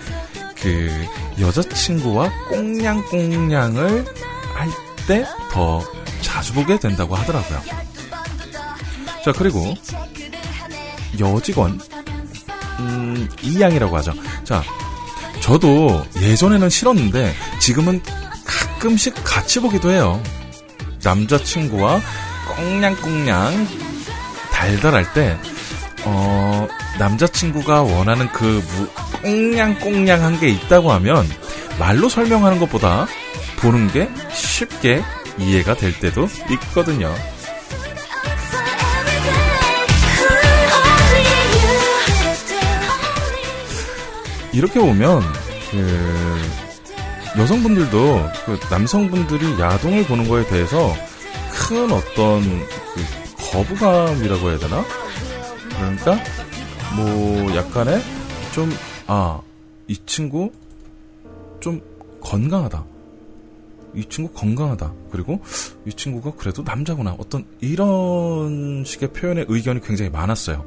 [0.61, 0.89] 그
[1.39, 4.05] 여자친구와 꽁냥꽁냥을
[4.53, 5.81] 할 때 더
[6.21, 7.61] 자주 보게 된다고 하더라고요.
[9.23, 9.73] 자 그리고
[11.17, 11.79] 여직원
[12.79, 14.13] 음, 이양이라고 하죠.
[14.43, 14.61] 자
[15.39, 18.01] 저도 예전에는 싫었는데 지금은
[18.45, 20.21] 가끔씩 같이 보기도 해요.
[21.03, 22.01] 남자친구와
[22.55, 23.67] 꽁냥꽁냥
[24.67, 25.39] 달달할 때,
[26.03, 26.67] 어,
[26.99, 28.87] 남자친구가 원하는 그 무,
[29.21, 31.25] 꽁냥꽁냥한 게 있다고 하면
[31.79, 33.07] 말로 설명하는 것보다
[33.59, 35.01] 보는 게 쉽게
[35.37, 37.13] 이해가 될 때도 있거든요.
[44.51, 45.21] 이렇게 보면
[45.71, 46.41] 그
[47.37, 50.93] 여성분들도 그 남성분들이 야동을 보는 거에 대해서
[51.53, 52.41] 큰 어떤
[52.93, 53.26] 그
[53.57, 54.83] 거부감이라고 해야 되나?
[55.77, 56.17] 그러니까
[56.95, 57.99] 뭐 약간의
[58.53, 58.69] 좀
[59.07, 59.47] 아
[59.87, 60.51] 이 친구
[61.59, 61.81] 좀
[62.21, 62.85] 건강하다.
[63.95, 64.93] 이 친구 건강하다.
[65.11, 65.39] 그리고
[65.85, 67.15] 이 친구가 그래도 남자구나.
[67.17, 70.65] 어떤 이런 식의 표현의 의견이 굉장히 많았어요.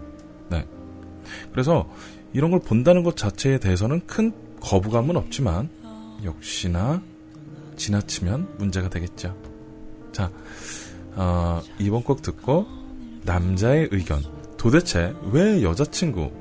[0.48, 0.66] 네.
[1.52, 1.88] 그래서
[2.32, 5.68] 이런 걸 본다는 것 자체에 대해서는 큰 거부감은 없지만
[6.24, 7.02] 역시나
[7.76, 9.36] 지나치면 문제가 되겠죠.
[10.12, 10.30] 자,
[11.14, 12.66] 어, 이번 곡 듣고
[13.30, 14.20] 남자의 의견.
[14.56, 16.32] 도대체 왜 여자친구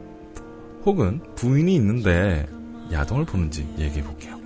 [0.88, 2.48] 혹은 부인이 있는데
[2.92, 4.40] 야동을 보는지 얘기해 볼게요.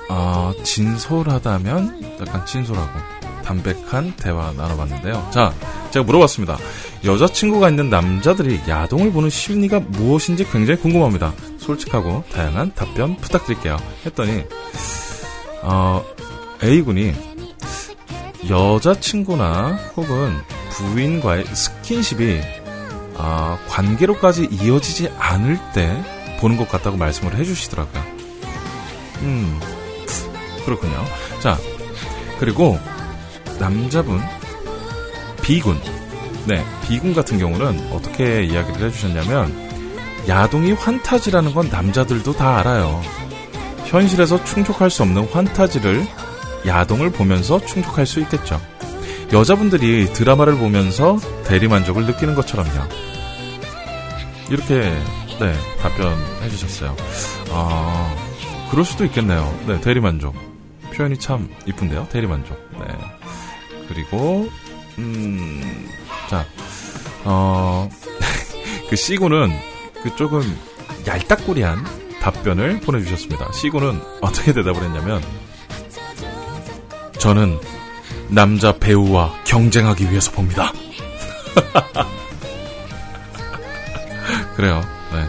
[0.09, 2.91] 어, 진솔하다면 약간 진솔하고
[3.45, 5.31] 담백한 대화 나눠봤는데요.
[5.33, 5.53] 자,
[5.91, 6.59] 제가 물어봤습니다.
[7.05, 11.33] 여자친구가 있는 남자들이 야동을 보는 심리가 무엇인지 굉장히 궁금합니다.
[11.59, 13.77] 솔직하고 다양한 답변 부탁드릴게요.
[14.07, 14.45] 했더니
[15.63, 16.05] 어,
[16.63, 17.13] A군이
[18.49, 20.37] 여자친구나 혹은
[20.71, 22.62] 부인과의 스킨십이
[23.17, 26.03] 아, 관계로까지 이어지지 않을 때
[26.41, 28.03] 보는 것 같다고 말씀을 해주시더라고요.
[29.23, 29.61] 음,
[30.65, 31.05] 그렇군요.
[31.41, 31.57] 자,
[32.39, 32.79] 그리고
[33.59, 34.21] 남자분
[35.43, 35.81] B군,
[36.47, 39.71] 네, B군 같은 경우는 어떻게 이야기를 해주셨냐면
[40.29, 43.01] 야동이 환타지라는 건 남자들도 다 알아요.
[43.87, 46.07] 현실에서 충족할 수 없는 환타지를
[46.67, 48.61] 야동을 보면서 충족할 수 있겠죠.
[49.33, 52.71] 여자분들이 드라마를 보면서 대리만족을 느끼는 것처럼요.
[54.51, 54.81] 이렇게,
[55.41, 56.95] 네, 답변해 주셨어요.
[57.51, 58.15] 아,
[58.71, 59.59] 그럴 수도 있겠네요.
[59.67, 60.35] 네, 대리만족.
[60.93, 62.09] 표현이 참 이쁜데요.
[62.11, 62.59] 대리만족.
[62.79, 62.87] 네.
[63.89, 64.51] 그리고,
[64.99, 65.89] 음,
[66.29, 66.45] 자,
[67.25, 67.89] 어,
[68.91, 69.51] 그 C군은
[70.03, 70.43] 그 조금
[71.07, 71.83] 얄딱구리한
[72.21, 73.51] 답변을 보내주셨습니다.
[73.53, 75.23] C군은 어떻게 대답을 했냐면,
[77.19, 77.59] 저는
[78.35, 80.73] 남자 배우와 경쟁하기 위해서 봅니다.
[84.57, 84.81] 그래요.
[85.13, 85.29] 네.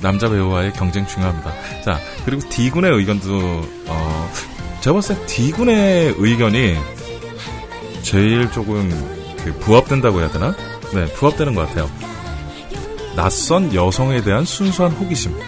[0.00, 1.52] 남자 배우와의 경쟁 중요합니다.
[1.84, 4.30] 자, 그리고 D군의 의견도, 어,
[4.80, 6.76] 제가 봤을 때 D군의 의견이
[8.02, 8.90] 제일 조금
[9.44, 10.54] 그 부합된다고 해야 되나?
[10.94, 11.88] 네, 부합되는 것 같아요.
[13.14, 15.38] 낯선 여성에 대한 순수한 호기심.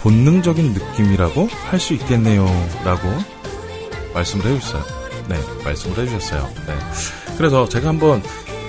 [0.00, 2.44] 본능적인 느낌이라고 할 수 있겠네요.
[2.84, 3.08] 라고
[4.14, 5.03] 말씀을 해주셨어요.
[5.28, 6.50] 네, 말씀을 해주셨어요.
[6.66, 6.74] 네.
[7.36, 8.22] 그래서 제가 한번,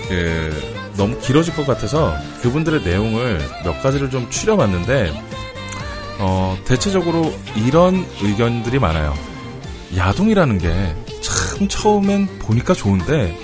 [0.07, 5.11] 그, 너무 길어질 것 같아서 그분들의 내용을 몇 가지를 좀 추려봤는데,
[6.19, 9.13] 어, 대체적으로 이런 의견들이 많아요.
[9.95, 10.95] 야동이라는 게
[11.55, 13.37] 참 처음엔 보니까 좋은데,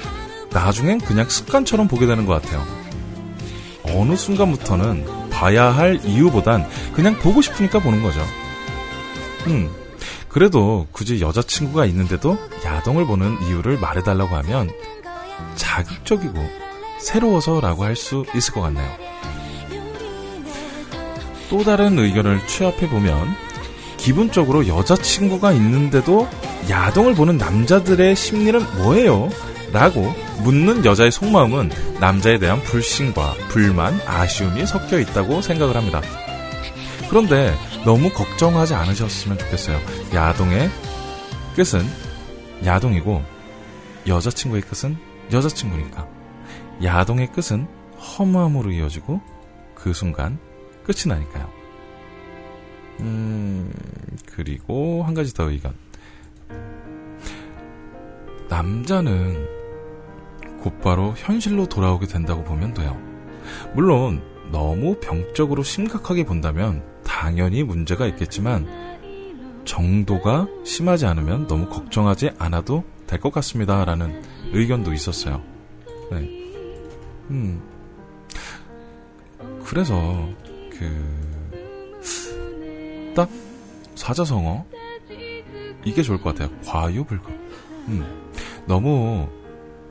[0.51, 2.65] 나중엔 그냥 습관처럼 보게 되는 것 같아요.
[3.83, 8.19] 어느 순간부터는 봐야 할 이유보단 그냥 보고 싶으니까 보는 거죠.
[9.47, 9.69] 음.
[10.31, 14.69] 그래도 굳이 여자친구가 있는데도 야동을 보는 이유를 말해달라고 하면
[15.55, 16.35] 자극적이고
[16.99, 18.89] 새로워서라고 할 수 있을 것 같네요.
[21.49, 23.35] 또 다른 의견을 취합해보면
[23.97, 26.29] 기본적으로 여자친구가 있는데도
[26.69, 29.29] 야동을 보는 남자들의 심리는 뭐예요?
[29.73, 30.13] 라고
[30.43, 36.01] 묻는 여자의 속마음은 남자에 대한 불신과 불만, 아쉬움이 섞여 있다고 생각을 합니다.
[37.09, 37.53] 그런데
[37.83, 39.79] 너무 걱정하지 않으셨으면 좋겠어요.
[40.13, 40.69] 야동의
[41.55, 41.83] 끝은
[42.63, 43.23] 야동이고
[44.07, 44.95] 여자친구의 끝은
[45.31, 46.07] 여자친구니까.
[46.83, 47.67] 야동의 끝은
[47.97, 49.19] 허무함으로 이어지고
[49.73, 50.37] 그 순간
[50.83, 51.49] 끝이 나니까요.
[52.99, 53.73] 음,
[54.27, 55.73] 그리고 한 가지 더 의견.
[58.47, 59.47] 남자는
[60.61, 62.95] 곧바로 현실로 돌아오게 된다고 보면 돼요.
[63.73, 64.21] 물론
[64.51, 68.65] 너무 병적으로 심각하게 본다면 당연히 문제가 있겠지만
[69.65, 73.83] 정도가 심하지 않으면 너무 걱정하지 않아도 될 것 같습니다.
[73.83, 75.43] 라는 의견도 있었어요.
[76.09, 76.19] 네.
[77.29, 77.61] 음.
[79.65, 80.29] 그래서,
[80.71, 82.01] 그,
[83.13, 83.29] 딱,
[83.95, 84.65] 사자성어?
[85.83, 86.57] 이게 좋을 것 같아요.
[86.65, 87.29] 과유불급.
[87.89, 88.31] 음.
[88.65, 89.27] 너무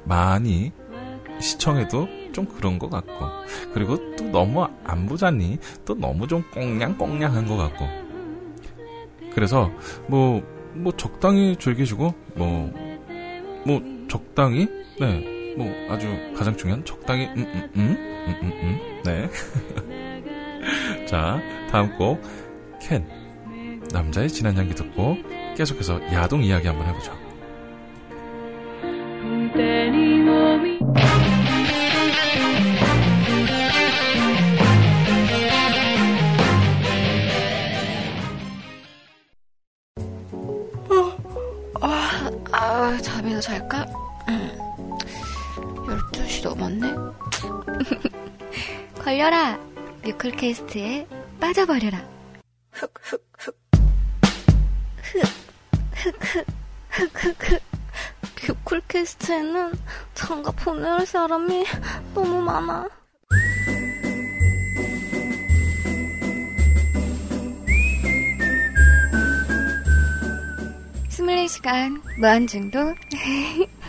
[0.04, 0.72] 많이
[1.38, 2.08] 시청해도
[2.40, 3.12] 좀 그런 것 같고,
[3.74, 7.86] 그리고 또 너무 안 보자니 또 너무 좀 꽁냥꽁냥한 것 같고,
[9.34, 9.70] 그래서
[10.08, 12.72] 뭐, 뭐 적당히 즐기시고, 뭐,
[13.66, 14.68] 뭐 적당히,
[14.98, 19.28] 네, 뭐 아주 가장 중요한 적당히, 음, 음, 음, 음, 음, 음, 네.
[21.06, 22.20] 자, 다음 곡,
[22.80, 23.06] 캔.
[23.92, 25.16] 남자의 진한 향기 듣고
[25.56, 27.12] 계속해서 야동 이야기 한번 해보죠.
[42.90, 43.86] 아, 잠이나 잘까?
[44.28, 44.50] 음.
[45.86, 46.92] 12시 넘었네?
[49.00, 49.56] 걸려라!
[50.02, 51.06] 뮤클캐스트에
[51.38, 52.04] 빠져버려라.
[52.72, 53.56] 흑, 흑, 흑.
[55.02, 55.22] 흑,
[55.92, 56.46] 흑, 흑,
[56.90, 57.62] 흑, 흑, 흑.
[58.48, 59.72] 뮤클캐스트에는
[60.14, 61.64] 장가 보낼 사람이
[62.12, 62.88] 너무 많아.
[71.50, 72.96] 시간 무한중독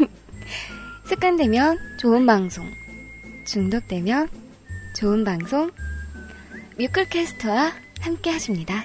[1.06, 2.66] 습관되면 좋은 방송
[3.46, 4.30] 중독되면
[4.96, 5.70] 좋은 방송
[6.80, 8.84] 뮤클캐스트와 함께 하십니다.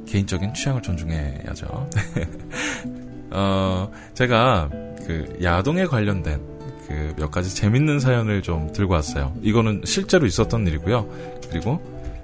[0.06, 1.66] 개인적인 취향을 존중해야죠.
[3.30, 4.68] 어, 제가
[5.06, 6.52] 그 야동에 관련된
[6.86, 9.34] 그 몇 가지 재밌는 사연을 좀 들고 왔어요.
[9.42, 11.08] 이거는 실제로 있었던 일이고요.
[11.50, 11.80] 그리고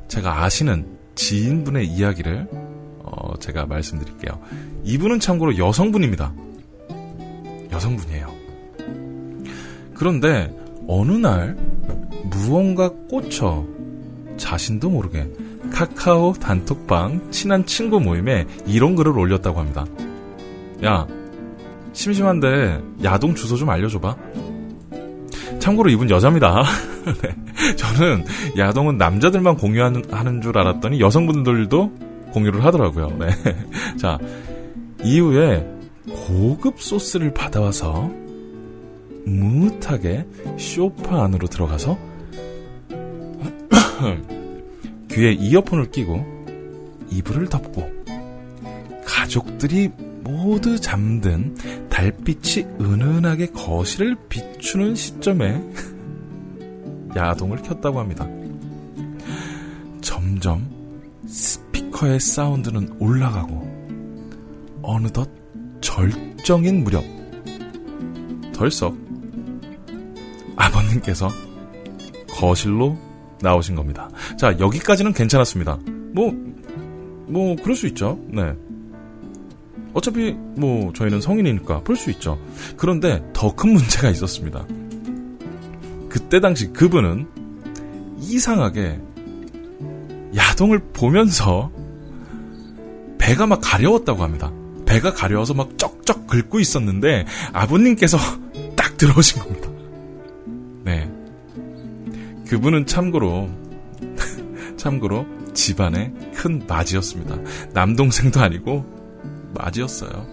[0.09, 2.49] 제가 아시는 지인분의 이야기를
[3.03, 4.41] 어, 제가 말씀드릴게요.
[4.85, 6.33] 이분은 참고로 여성분입니다.
[7.73, 8.35] 여성분이에요.
[9.95, 10.55] 그런데
[10.87, 11.57] 어느 날
[12.25, 13.67] 무언가 꽂혀
[14.37, 15.29] 자신도 모르게
[15.71, 19.85] 카카오 단톡방 친한 친구 모임에 이런 글을 올렸다고 합니다.
[20.85, 21.07] 야,
[21.93, 24.17] 심심한데 야동 주소 좀 알려줘봐.
[25.59, 26.63] 참고로 이분 여자입니다.
[27.23, 27.75] 네.
[27.77, 28.25] 저는
[28.57, 31.93] 야동은 남자들만 공유하는 하는 줄 알았더니 여성분들도
[32.31, 33.17] 공유를 하더라고요.
[33.19, 33.29] 네.
[33.99, 34.19] 자,
[35.03, 35.67] 이후에
[36.11, 38.11] 고급 소스를 받아와서
[39.27, 40.27] 무릇하게
[40.59, 41.99] 쇼파 안으로 들어가서
[45.11, 46.25] 귀에 이어폰을 끼고
[47.11, 47.91] 이불을 덮고
[49.05, 49.91] 가족들이
[50.23, 51.55] 모두 잠든
[51.89, 55.63] 달빛이 은은하게 거실을 비추는 시점에
[57.17, 58.29] 야동을 켰다고 합니다.
[60.01, 60.69] 점점
[61.27, 63.69] 스피커의 사운드는 올라가고
[64.83, 65.29] 어느덧
[65.81, 67.05] 절정인 무렵
[68.53, 68.97] 덜썩
[70.57, 71.29] 아버님께서
[72.29, 72.97] 거실로
[73.41, 74.09] 나오신 겁니다.
[74.39, 75.79] 자, 여기까지는 괜찮았습니다.
[76.13, 76.33] 뭐,
[77.27, 78.19] 뭐, 그럴 수 있죠.
[78.29, 78.53] 네.
[79.95, 82.39] 어차피, 뭐, 저희는 성인이니까 볼 수 있죠.
[82.77, 84.65] 그런데 더 큰 문제가 있었습니다.
[86.09, 87.27] 그때 당시 그분은
[88.21, 89.01] 이상하게
[90.35, 91.71] 야동을 보면서
[93.19, 94.53] 배가 막 가려웠다고 합니다.
[94.87, 98.17] 배가 가려워서 막 쩍쩍 긁고 있었는데 아버님께서
[98.77, 99.68] 딱 들어오신 겁니다.
[102.49, 102.51] 네.
[102.51, 103.51] 그분은 참고로
[104.79, 107.37] 참고로 집안의 큰 맞이였습니다.
[107.75, 108.87] 남동생도 아니고
[109.55, 110.27] 맞이였어요.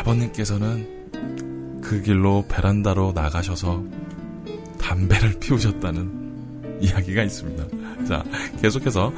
[0.00, 3.84] 아버님께서는 그 길로 베란다로 나가셔서
[4.80, 8.06] 담배를 피우셨다는 이야기가 있습니다.
[8.06, 8.24] 자,
[8.60, 9.12] 계속해서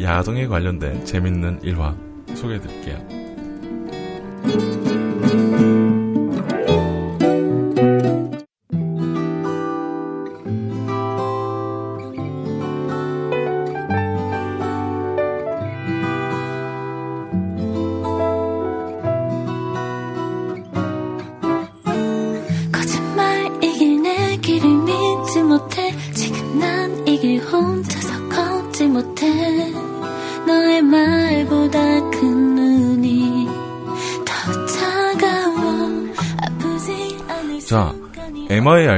[0.00, 1.96] 야동에 관련된 재밌는 일화
[2.34, 4.75] 소개해 드릴게요.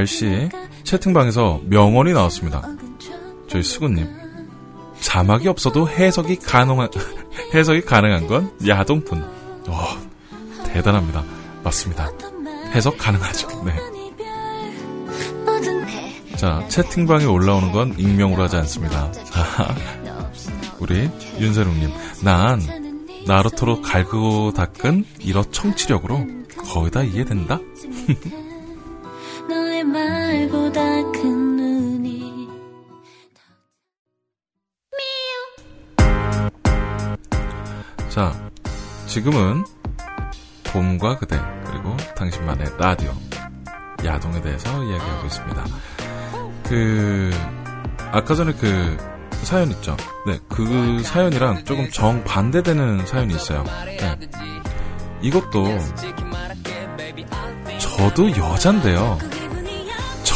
[0.09, 0.49] MIRC
[0.83, 2.63] 채팅방에서 명언이 나왔습니다.
[3.47, 4.07] 저희 수구님.
[4.99, 6.89] 자막이 없어도 해석이 가능한,
[7.53, 9.21] 해석이 가능한 건 야동뿐.
[9.67, 9.97] 와,
[10.65, 11.23] 대단합니다.
[11.63, 12.11] 맞습니다.
[12.73, 13.63] 해석 가능하죠.
[13.63, 13.75] 네.
[16.35, 19.11] 자, 채팅방에 올라오는 건 익명으로 하지 않습니다.
[19.11, 19.75] 자,
[20.79, 21.91] 우리 윤세롱님.
[22.23, 22.61] 난
[23.27, 26.25] 나루토로 갈고 닦은 이러 청취력으로
[26.73, 27.59] 거의 다 이해된다?
[38.09, 38.33] 자,
[39.07, 39.63] 지금은
[40.65, 43.13] 봄과 그대 그리고 당신만의 라디오
[44.03, 45.65] 야동에 대해서 이야기하고 있습니다.
[46.67, 47.31] 그
[48.11, 48.97] 아까 전에 그
[49.43, 49.95] 사연 있죠.
[50.27, 53.63] 네, 그 사연이랑 조금 정 반대되는 사연이 있어요.
[53.85, 54.17] 네.
[55.21, 55.65] 이것도
[57.79, 59.28] 저도 여잔데요.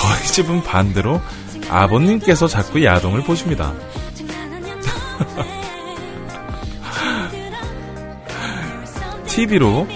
[0.03, 1.21] 저희 집은 반대로
[1.69, 3.73] 아버님께서 자꾸 야동을 보십니다.
[9.27, 9.87] TV로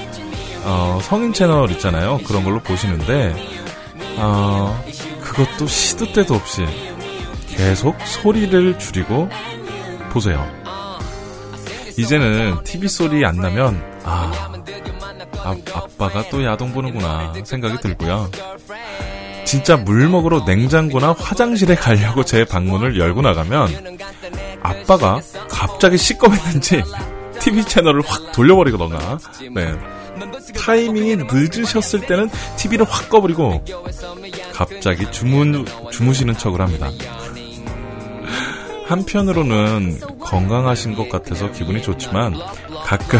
[0.63, 2.19] 어, 성인 채널 있잖아요.
[2.25, 3.35] 그런 걸로 보시는데
[4.15, 4.81] 어,
[5.21, 6.63] 그것도 시도 때도 없이
[7.49, 9.27] 계속 소리를 줄이고
[10.11, 10.49] 보세요.
[11.97, 14.31] 이제는 TV 소리 안 나면 아,
[15.43, 18.31] 아 아빠가 또 야동 보는구나 생각이 들고요.
[19.47, 23.97] 진짜 물 먹으러 냉장고나 화장실에 가려고 제 방문을 열고 나가면
[24.61, 26.83] 아빠가 갑자기 시꺼맸는지
[27.39, 29.17] TV 채널을 확 돌려버리거나
[29.55, 29.73] 네.
[30.53, 33.63] 타이밍이 늦으셨을 때는 TV를 확 꺼버리고
[34.51, 36.89] 갑자기 주무, 주무시는 척을 합니다.
[38.87, 42.35] 한편으로는 건강하신 것 같아서 기분이 좋지만
[42.83, 43.19] 가끔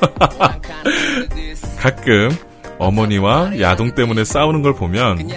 [1.78, 2.30] 가끔
[2.78, 5.28] 어머니와 야동 때문에 싸우는 걸 보면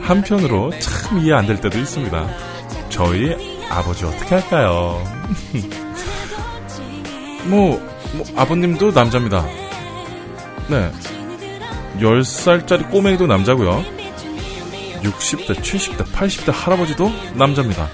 [0.00, 2.28] 한편으로 참 이해 안 될 때도 있습니다.
[2.88, 3.34] 저희
[3.70, 5.02] 아버지 어떻게 할까요?
[7.46, 7.80] 뭐,
[8.14, 9.44] 뭐 아버님도 남자입니다.
[10.68, 10.90] 네.
[11.98, 13.84] 10살짜리 꼬맹이도 남자고요.
[15.02, 17.88] 60대, 70대, 80대 할아버지도 남자입니다.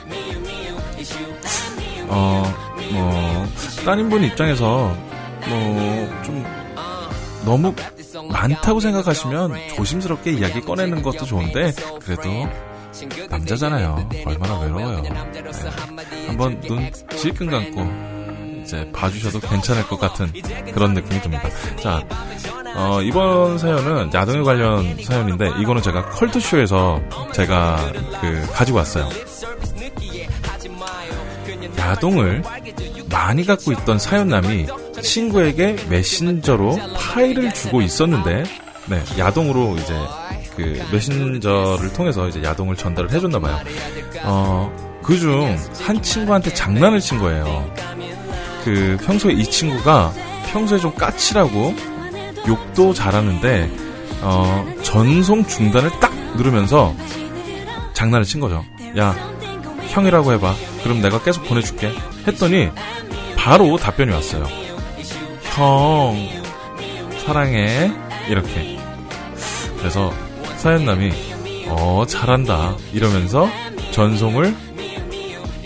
[2.09, 2.43] 어,
[2.93, 3.47] 뭐,
[3.85, 4.95] 따님분 입장에서,
[5.49, 6.45] 뭐, 좀,
[7.45, 7.75] 너무
[8.31, 12.29] 많다고 생각하시면 조심스럽게 이야기 꺼내는 것도 좋은데, 그래도
[13.29, 14.09] 남자잖아요.
[14.27, 15.03] 얼마나 외로워요.
[15.03, 15.11] 네.
[16.27, 20.31] 한번 눈 질끈 감고, 이제 봐주셔도 괜찮을 것 같은
[20.75, 21.49] 그런 느낌이 듭니다.
[21.81, 22.05] 자,
[22.77, 27.01] 어, 이번 사연은 야동에 관련 사연인데, 이거는 제가 컬투쇼에서
[27.33, 29.09] 제가 그, 가지고 왔어요.
[31.79, 32.43] 야동을
[33.09, 34.67] 많이 갖고 있던 사연남이
[35.03, 38.45] 친구에게 메신저로 파일을 주고 있었는데,
[38.87, 39.95] 네, 야동으로 이제
[40.57, 43.59] 그 메신저를 통해서 이제 야동을 전달을 해줬나 봐요.
[44.25, 47.73] 어, 그중 한 친구한테 장난을 친 거예요.
[48.65, 50.13] 그 평소에 이 친구가
[50.51, 51.75] 평소에 좀 까칠하고
[52.47, 53.71] 욕도 잘하는데
[54.23, 56.95] 어, 전송 중단을 딱 누르면서
[57.93, 58.65] 장난을 친 거죠.
[58.99, 59.15] 야
[59.89, 60.55] 형이라고 해봐.
[60.83, 61.93] 그럼 내가 계속 보내줄게.
[62.27, 62.69] 했더니
[63.37, 64.47] 바로 답변이 왔어요.
[65.59, 66.15] 형
[67.27, 67.91] 사랑해.
[68.29, 68.79] 이렇게.
[69.77, 70.13] 그래서
[70.57, 71.11] 사연남이
[71.67, 72.77] 어 잘한다.
[72.93, 73.49] 이러면서
[73.91, 74.55] 전송을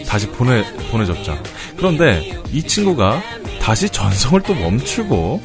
[0.08, 1.36] 다시 보내 보내줬죠.
[1.76, 3.20] 그런데 이 친구가
[3.60, 5.42] 다시 전송을 또 멈추고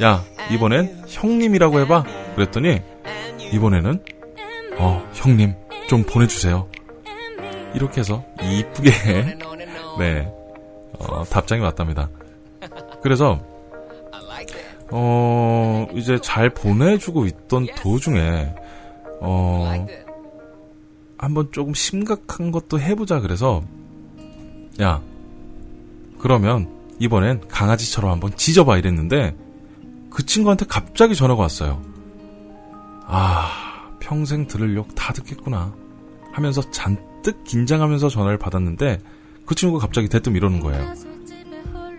[0.00, 2.04] 야 이번엔 형님이라고 해봐.
[2.36, 2.80] 그랬더니
[3.52, 4.00] 이번에는
[4.78, 5.56] 어 형님
[5.88, 6.68] 좀 보내주세요.
[7.74, 8.90] 이렇게 해서 이쁘게
[9.98, 10.28] 네
[11.00, 12.08] 어, 답장이 왔답니다
[13.02, 13.40] 그래서
[14.90, 18.54] 어 이제 잘 보내주고 있던 도중에
[19.20, 19.64] 어
[21.18, 23.62] 한번 조금 심각한 것도 해보자 그래서
[24.80, 25.02] 야
[26.18, 26.68] 그러면
[26.98, 29.36] 이번엔 강아지처럼 한번 짖어봐 이랬는데
[30.10, 31.80] 그 친구한테 갑자기 전화가 왔어요.
[33.06, 35.72] 아, 평생 들을 욕 다 듣겠구나
[36.32, 39.00] 하면서 잔뜩 긴장하면서 전화를 받았는데
[39.46, 40.92] 그 친구가 갑자기 대뜸 이러는 거예요.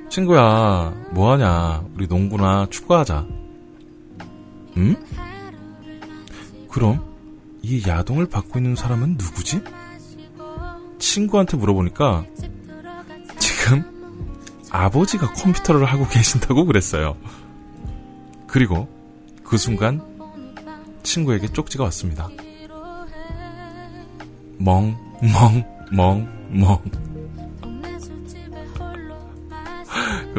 [0.10, 1.86] 친구야, 뭐하냐?
[1.95, 3.28] 우리 농구나 축구하자.
[4.78, 4.95] 응?
[6.70, 7.03] 그럼
[7.62, 9.62] 이 야동을 받고 있는 사람은 누구지?
[10.97, 12.26] 친구한테 물어보니까
[13.38, 13.84] 지금
[14.72, 17.16] 아버지가 컴퓨터를 하고 계신다고 그랬어요.
[18.47, 18.88] 그리고
[19.43, 20.01] 그 순간
[21.03, 22.30] 친구에게 쪽지가 왔습니다.
[24.57, 27.09] 멍, 멍, 멍, 멍.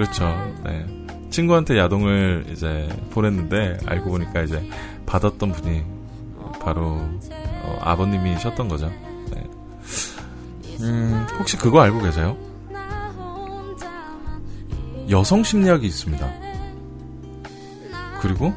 [0.00, 0.54] 그렇죠.
[0.64, 0.86] 네.
[1.28, 4.66] 친구한테 야동을 이제 보냈는데 알고 보니까 이제
[5.04, 5.84] 받았던 분이
[6.58, 6.98] 바로
[7.62, 8.90] 어, 아버님이셨던 거죠.
[9.30, 9.44] 네.
[10.80, 12.34] 음, 혹시 그거 알고 계세요?
[15.10, 16.26] 여성 심리학이 있습니다.
[18.22, 18.54] 그리고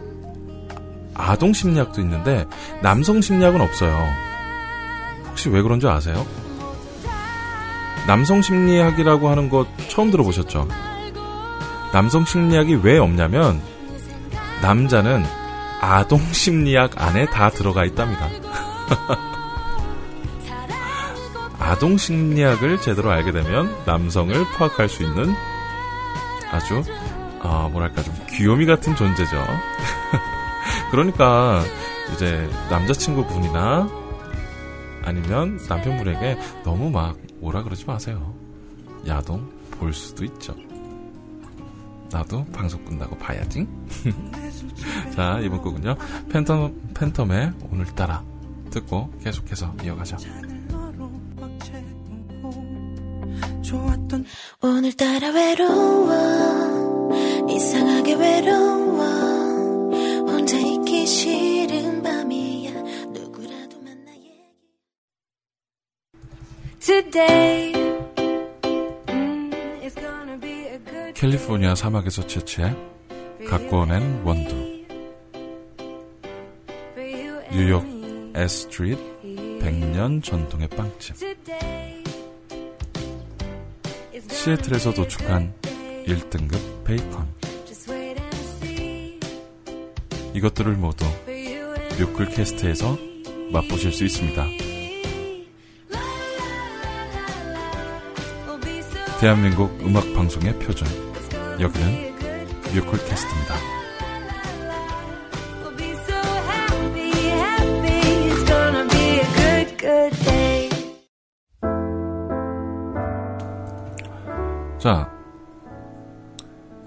[1.14, 2.46] 아동 심리학도 있는데
[2.82, 4.08] 남성 심리학은 없어요.
[5.28, 6.26] 혹시 왜 그런 줄 아세요?
[8.08, 10.93] 남성 심리학이라고 하는 거 처음 들어보셨죠?
[11.94, 13.62] 남성 심리학이 왜 없냐면
[14.64, 15.24] 남자는
[15.80, 18.28] 아동 심리학 안에 다 들어가 있답니다.
[21.60, 25.36] 아동 심리학을 제대로 알게 되면 남성을 파악할 수 있는
[26.52, 26.82] 아주
[27.42, 29.38] 아 뭐랄까 좀 귀요미 같은 존재죠.
[30.90, 31.62] 그러니까
[32.16, 33.88] 이제 남자친구분이나
[35.04, 38.34] 아니면 남편분에게 너무 막 뭐라 그러지 마세요.
[39.06, 40.56] 야동 볼 수도 있죠.
[42.14, 43.68] 나도 방송 끝나고 봐야지.
[45.16, 45.96] 자, 이번 곡은요.
[46.30, 48.24] 팬텀, 팬텀의 오늘따라
[48.70, 50.18] 듣고 계속해서 이어가죠.
[54.62, 56.10] 오늘따라 외로워
[57.50, 59.04] 이상하게 외로워
[60.28, 62.72] 혼자 있기 싫은 밤이야
[63.12, 64.46] 누구라도 만나 얘기
[66.80, 67.83] Today
[71.24, 72.76] 캘리포니아 사막에서 채취해
[73.48, 74.54] 갖고 낸 원두.
[77.50, 77.82] 뉴욕.
[78.36, 79.02] 에스트리트
[79.62, 81.16] 100년 전통의 빵집.
[84.30, 86.06] 시애틀에서 도축한 good day.
[86.06, 87.34] 1등급 베이컨.
[90.34, 91.06] 이것들을 모두
[92.00, 92.98] 뮤클캐스트에서
[93.50, 94.46] 맛보실 수 있습니다.
[99.22, 101.13] 대한민국 음악 방송의 표준.
[101.60, 102.16] 여기는
[102.74, 103.56] 뮤클캐스트입니다.
[114.80, 115.10] 자,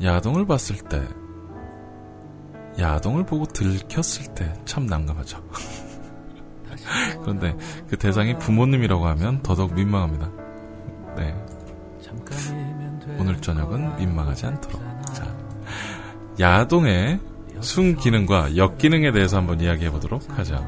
[0.03, 1.01] 야동을 봤을 때,
[2.79, 5.43] 야동을 보고 들켰을 때 참 난감하죠.
[7.23, 7.57] 그런데
[7.89, 10.31] 그 대상이 부모님이라고 하면 더더욱 민망합니다.
[11.17, 11.35] 네.
[13.19, 14.81] 오늘 저녁은 민망하지 않도록.
[15.13, 15.35] 자,
[16.39, 17.21] 야동의
[17.61, 20.65] 순기능과 역기능에 대해서 한번 이야기해 보도록 하죠.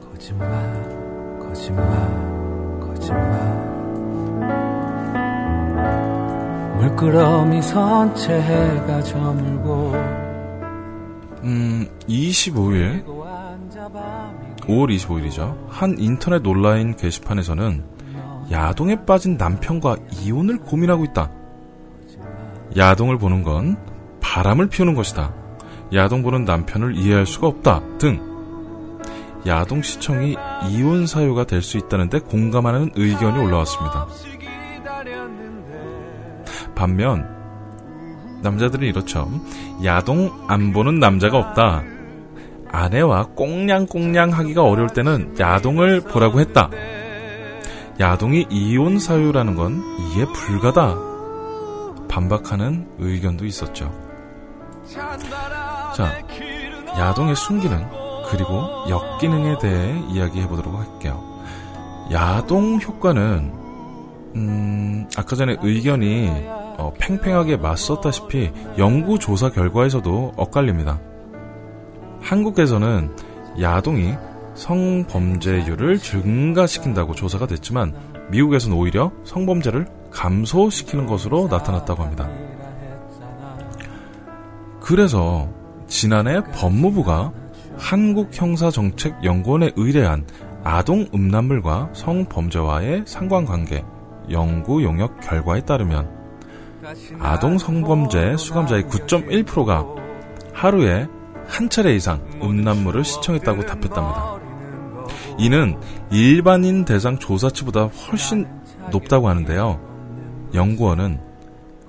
[0.00, 3.66] 거짓말, 거짓말, 거짓말.
[6.78, 9.92] 물끄러미 선채 해가 저물고
[11.44, 13.04] 음, 25일
[14.66, 15.56] 5월 25일이죠.
[15.68, 17.84] 한 인터넷 온라인 게시판에서는
[18.50, 21.30] 야동에 빠진 남편과 이혼을 고민하고 있다.
[22.76, 23.76] 야동을 보는 건
[24.20, 25.32] 바람을 피우는 것이다.
[25.94, 27.80] 야동 보는 남편을 이해할 수가 없다.
[27.98, 28.20] 등
[29.46, 30.36] 야동 시청이
[30.68, 34.06] 이혼 사유가 될 수 있다는데 공감하는 의견이 올라왔습니다.
[36.74, 37.26] 반면
[38.42, 39.30] 남자들은 이렇죠.
[39.84, 41.82] 야동 안 보는 남자가 없다.
[42.68, 46.68] 아내와 꽁냥꽁냥 하기가 어려울 때는 야동을 보라고 했다.
[47.98, 51.05] 야동이 이혼 사유라는 건 이해 불가다.
[52.16, 53.92] 반박하는 의견도 있었죠.
[55.94, 56.18] 자,
[56.98, 57.86] 야동의 순기능
[58.30, 61.22] 그리고 역기능에 대해 이야기해 보도록 할게요.
[62.10, 63.52] 야동 효과는
[64.34, 66.30] 음, 아까 전에 의견이
[66.78, 70.98] 어, 팽팽하게 맞섰다시피 연구 조사 결과에서도 엇갈립니다.
[72.22, 73.14] 한국에서는
[73.60, 74.14] 야동이
[74.54, 77.94] 성범죄율을 증가시킨다고 조사가 됐지만
[78.30, 82.28] 미국에서는 오히려 성범죄를 감소시키는 것으로 나타났다고 합니다.
[84.80, 85.48] 그래서
[85.88, 87.32] 지난해 법무부가
[87.78, 90.24] 한국형사정책연구원에 의뢰한
[90.64, 93.84] 아동 음란물과 성범죄와의 상관관계
[94.30, 96.08] 연구 용역 결과에 따르면
[97.18, 99.86] 아동 성범죄 수감자의 9.1%가
[100.52, 101.06] 하루에
[101.46, 104.45] 한 차례 이상 음란물을 시청했다고 답했답니다.
[105.38, 105.78] 이는
[106.10, 108.46] 일반인 대상 조사치보다 훨씬
[108.90, 109.80] 높다고 하는데요.
[110.54, 111.20] 연구원은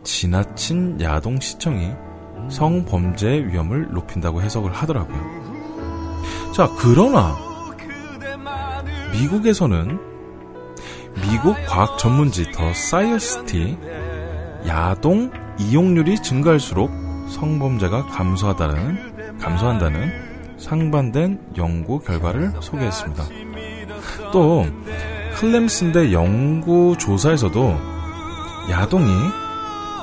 [0.04, 1.92] 지나친 야동 시청이
[2.50, 5.18] 성범죄 위험을 높인다고 해석을 하더라고요.
[6.54, 7.36] 자, 그러나
[9.14, 10.00] 미국에서는
[11.22, 13.78] 미국 과학 전문지 더 사이언스티
[14.68, 16.92] 야동 이용률이 증가할수록
[17.30, 20.27] 성범죄가 감소하다는 감소한다는
[20.58, 23.24] 상반된 연구 결과를 소개했습니다.
[24.32, 24.66] 또
[25.36, 27.78] 클램슨대 연구 조사에서도
[28.70, 29.08] 야동이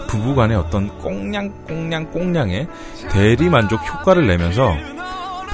[0.09, 2.68] 부부 간의 어떤 꽁냥꽁냥 꽁냥의
[3.11, 4.72] 대리 만족 효과를 내면서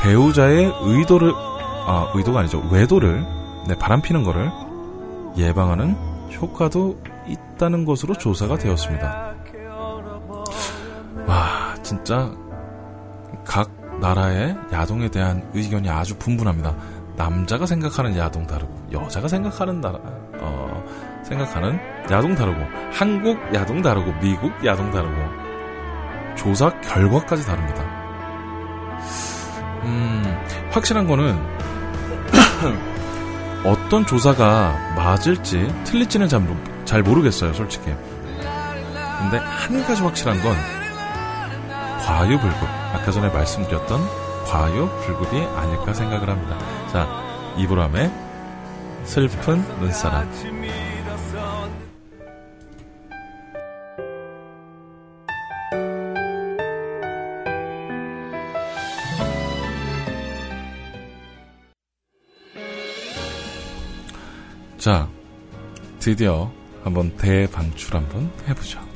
[0.02, 3.24] 배우자의 의도를 아 의도가 아니죠 외도를
[3.68, 4.50] 네, 바람피는 거를
[5.36, 5.96] 예방하는
[6.34, 9.34] 효과도 있다는 것으로 조사가 되었습니다.
[11.26, 12.30] 와 진짜
[13.44, 16.74] 각 나라의 야동에 대한 의견이 아주 분분합니다.
[17.16, 19.98] 남자가 생각하는 야동 다르고 여자가 생각하는 나라
[20.40, 20.84] 어,
[21.22, 21.78] 생각하는
[22.10, 22.60] 야동 다르고
[22.92, 27.82] 한국 야동 다르고 미국 야동 다르고 조사 결과까지 다릅니다.
[29.84, 30.22] 음,
[30.70, 31.38] 확실한 거는
[33.64, 36.42] 어떤 조사가 맞을지 틀릴지는 잘,
[36.86, 37.92] 잘 모르겠어요, 솔직히.
[39.18, 40.54] 근데 한 가지 확실한 건
[42.06, 42.79] 과유불급.
[43.00, 43.98] 아까 전에 말씀드렸던
[44.44, 46.58] 과유불급이 아닐까 생각을 합니다.
[46.92, 47.08] 자,
[47.56, 48.10] 이보람의
[49.04, 50.30] 슬픈 눈사람.
[64.76, 65.08] 자,
[65.98, 66.50] 드디어
[66.84, 68.89] 한번 대방출 한번 해보죠.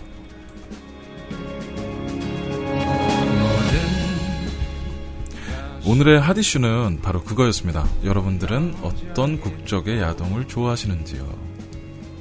[5.87, 7.87] 오늘의 핫이슈는 바로 그거였습니다.
[8.05, 11.29] 여러분들은 어떤 국적의 야동을 좋아하시는지요?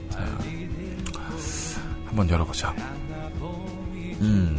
[0.09, 0.37] 자,
[2.05, 2.73] 한번 열어보죠.
[4.21, 4.57] 음,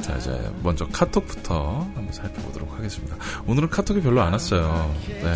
[0.00, 3.16] 자, 이제 먼저 카톡부터 한번 살펴보도록 하겠습니다.
[3.46, 4.94] 오늘은 카톡이 별로 안 왔어요.
[5.06, 5.34] 네.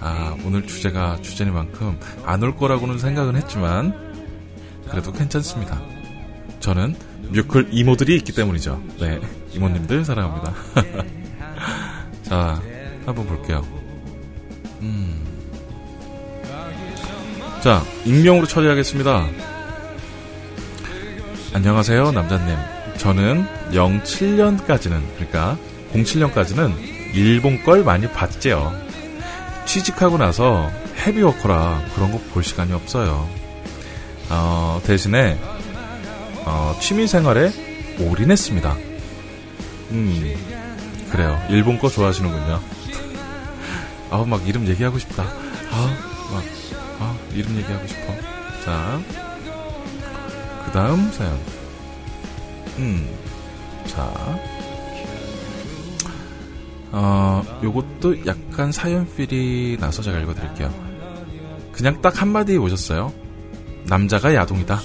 [0.00, 4.14] 아, 오늘 주제가 주제니만큼 안 올 거라고는 생각은 했지만,
[4.88, 5.80] 그래도 괜찮습니다.
[6.60, 6.94] 저는
[7.32, 8.80] 뮤클 이모들이 있기 때문이죠.
[9.00, 9.18] 네.
[9.52, 10.54] 이모님들 사랑합니다.
[12.28, 12.60] 자,
[13.06, 13.64] 한번 볼게요.
[14.80, 15.20] 음.
[17.62, 19.26] 자, 익명으로 처리하겠습니다.
[21.54, 22.56] 안녕하세요, 남자님.
[22.98, 25.56] 저는 07년까지는, 그러니까
[25.92, 26.74] 07년까지는
[27.14, 28.72] 일본 걸 많이 봤지요.
[29.64, 33.28] 취직하고 나서 헤비워커라 그런 거 볼 시간이 없어요.
[34.30, 35.38] 어, 대신에
[36.44, 37.50] 어, 취미 생활에
[38.00, 38.76] 올인했습니다.
[39.92, 40.34] 음,
[41.14, 41.40] 그래요.
[41.48, 42.60] 일본 거 좋아하시는군요.
[44.10, 45.22] 아, 막 이름 얘기하고 싶다.
[45.22, 45.96] 아,
[46.32, 46.44] 막,
[46.98, 48.12] 아, 이름 얘기하고 싶어.
[48.64, 49.00] 자,
[50.64, 51.38] 그 다음 사연.
[52.78, 53.08] 음,
[53.86, 54.12] 자.
[56.90, 60.74] 어, 요것도 약간 사연 필이 나서 제가 읽어드릴게요.
[61.70, 63.12] 그냥 딱 한마디 오셨어요.
[63.84, 64.80] 남자가 야동이다.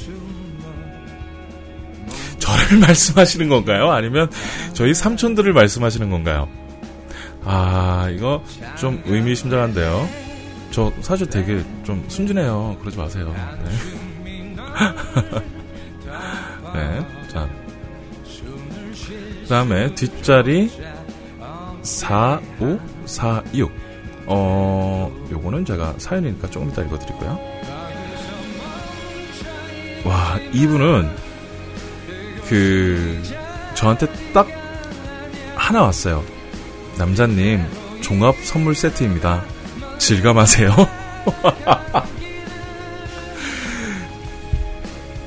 [2.49, 3.91] 저를 말씀하시는 건가요?
[3.91, 4.29] 아니면
[4.73, 6.47] 저희 삼촌들을 말씀하시는 건가요?
[7.43, 8.43] 아, 이거
[8.77, 10.07] 좀 의미심장한데요.
[10.71, 12.77] 저 사실 되게 좀 순진해요.
[12.79, 13.33] 그러지 마세요.
[13.63, 13.71] 네.
[16.73, 17.49] 네, 자.
[19.41, 20.71] 그 다음에 뒷자리
[21.81, 23.71] 4546.
[24.31, 27.39] 어, 요거는 제가 사연이니까 조금 이따 읽어드리고요.
[30.05, 31.28] 와, 이분은
[32.49, 33.21] 그,
[33.75, 34.47] 저한테 딱
[35.55, 36.23] 하나 왔어요.
[36.97, 37.63] 남자님,
[38.01, 39.43] 종합 선물 세트입니다.
[39.99, 40.75] 질감하세요.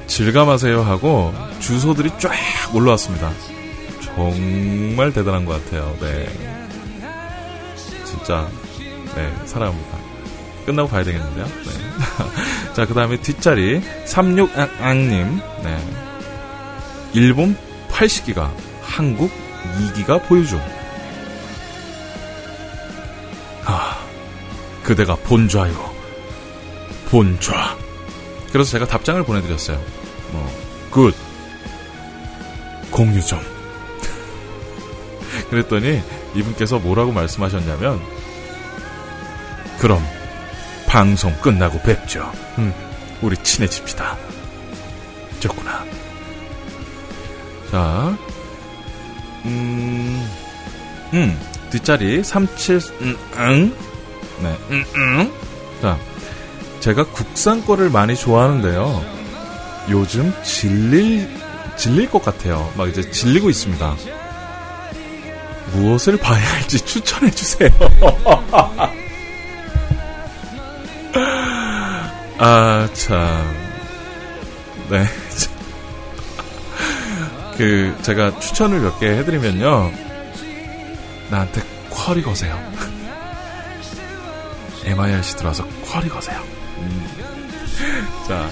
[0.09, 2.33] 질감하세요 하고 주소들이 쫙
[2.75, 3.31] 올라왔습니다.
[4.03, 5.97] 정말 대단한 것 같아요.
[6.01, 6.29] 네.
[8.05, 8.49] 진짜,
[9.15, 9.99] 네, 사랑합니다.
[10.67, 11.47] 끝나고 봐야 되겠는데요.
[11.47, 12.73] 네.
[12.75, 15.79] 자, 그 다음에 뒷자리, 36앙님, 네.
[17.15, 17.57] 일본
[17.89, 18.51] 80기가,
[18.81, 19.31] 한국
[19.79, 20.61] 2기가 보유 중.
[23.65, 23.99] 아,
[24.83, 25.93] 그대가 본좌요.
[27.11, 27.77] 본좌.
[28.53, 29.83] 그래서 제가 답장을 보내드렸어요.
[30.33, 30.53] 뭐,
[30.91, 31.15] good.
[32.91, 33.41] 공유 좀.
[35.51, 36.03] 그랬더니
[36.35, 38.01] 이분께서 뭐라고 말씀하셨냐면
[39.79, 40.03] 그럼
[40.87, 42.31] 방송 끝나고 뵙죠.
[42.59, 42.73] 음,
[43.23, 44.17] 우리 친해집시다.
[45.41, 45.85] 좋구나.
[47.73, 48.15] 자,
[49.47, 50.31] 음,
[51.15, 53.75] 음, 뒷자리 37, 음, 응?
[54.43, 55.33] 네, 음, 음.
[55.81, 55.99] 자,
[56.81, 59.03] 제가 국산 거를 많이 좋아하는데요.
[59.89, 61.27] 요즘 질릴,
[61.79, 62.71] 질릴 것 같아요.
[62.77, 63.97] 막 이제 질리고 있습니다.
[65.73, 67.71] 무엇을 봐야 할지 추천해 주세요.
[72.37, 73.57] 아, 참.
[74.91, 75.07] 네.
[77.57, 79.93] 그, 제가 추천을 몇 개 해드리면요.
[81.31, 82.59] 나한테 쿼리 거세요.
[84.85, 86.43] MIRC 들어와서 쿼리 거세요.
[86.79, 87.07] 음.
[88.27, 88.49] 자,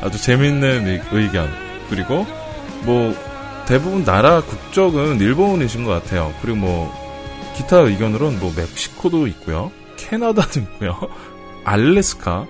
[0.00, 1.50] 아주 재밌는 의- 의견.
[1.90, 2.26] 그리고
[2.82, 3.14] 뭐
[3.66, 6.32] 대부분 나라 국적은 일본이신 것 같아요.
[6.40, 9.70] 그리고 뭐 기타 의견으로는 뭐 멕시코도 있고요.
[9.96, 10.96] 캐나다도 있고요.
[11.64, 12.46] 알래스카,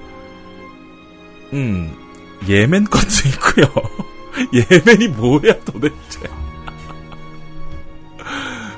[1.54, 1.92] 음,
[2.46, 3.66] 예멘 것도 있고요.
[4.52, 6.20] 예멘이 뭐야 도대체?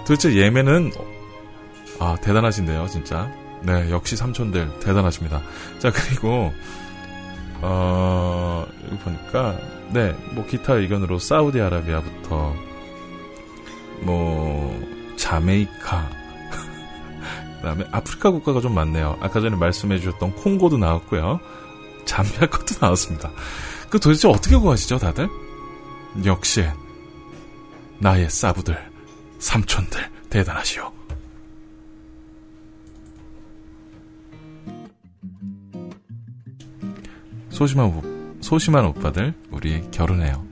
[0.07, 0.93] 도대체 예멘은
[1.99, 3.31] 아 대단하신데요, 진짜.
[3.63, 5.43] 네, 역시 삼촌들 대단하십니다.
[5.79, 6.53] 자 그리고
[7.61, 9.59] 어 여기 보니까
[9.91, 12.55] 네, 뭐 기타 의견으로 사우디아라비아부터
[14.01, 14.81] 뭐
[15.17, 16.09] 자메이카
[17.61, 19.19] 그다음에 아프리카 국가가 좀 많네요.
[19.21, 21.39] 아까 전에 말씀해 주셨던 콩고도 나왔고요.
[22.07, 23.31] 잠비아 것도 나왔습니다.
[23.91, 25.29] 그 도대체 어떻게 구하시죠, 다들?
[26.25, 26.65] 역시
[27.99, 28.77] 나의 사부들,
[29.39, 30.93] 삼촌들 대단하시오.
[37.51, 38.03] 소심한 오,
[38.41, 39.35] 소심한 오빠들.
[39.51, 40.51] 우리 결혼해요.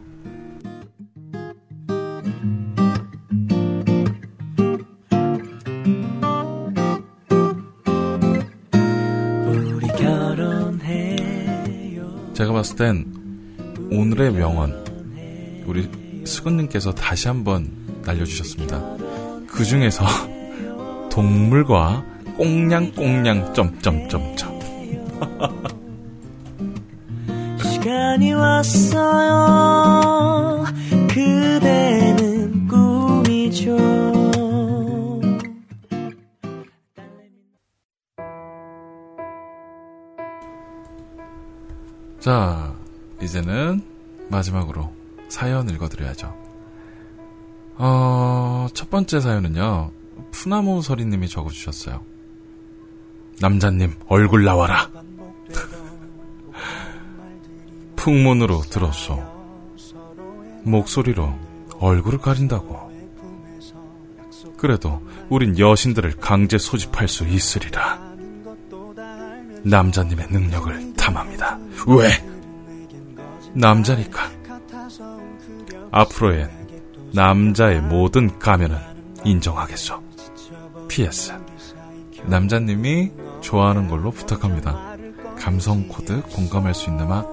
[12.34, 13.04] 제가 봤을 땐
[13.90, 14.87] 오늘의 명언
[15.68, 15.88] 우리
[16.24, 17.70] 수근님께서 다시 한번
[18.04, 18.96] 날려주셨습니다.
[19.46, 20.02] 그 중에서
[21.12, 22.04] 동물과
[22.38, 24.38] 꽁냥꽁냥 점점점점
[27.62, 29.44] 시간이 왔어요.
[31.08, 33.76] 그대는 꿈이죠.
[42.20, 42.74] 자
[43.20, 43.82] 이제는
[44.30, 44.97] 마지막으로
[45.28, 46.34] 사연 읽어드려야죠.
[47.76, 49.92] 어, 첫 번째 사연은요
[50.30, 52.02] 푸나무 서리님이 적어주셨어요.
[53.40, 54.90] 남자님 얼굴 나와라.
[57.96, 59.22] 풍문으로 들었소.
[60.64, 61.34] 목소리로
[61.78, 62.88] 얼굴을 가린다고.
[64.56, 68.08] 그래도 우린 여신들을 강제 소집할 수 있으리라.
[69.62, 71.58] 남자님의 능력을 탐합니다.
[71.86, 72.08] 왜?
[73.52, 74.27] 남자니까.
[75.90, 76.48] 앞으로의
[77.12, 78.76] 남자의 모든 가면은
[79.24, 80.02] 인정하겠소.
[80.88, 81.32] PS.
[82.26, 83.10] 남자님이
[83.40, 84.96] 좋아하는 걸로 부탁합니다.
[85.38, 87.24] 감성 코드 공감할 수 있는 맛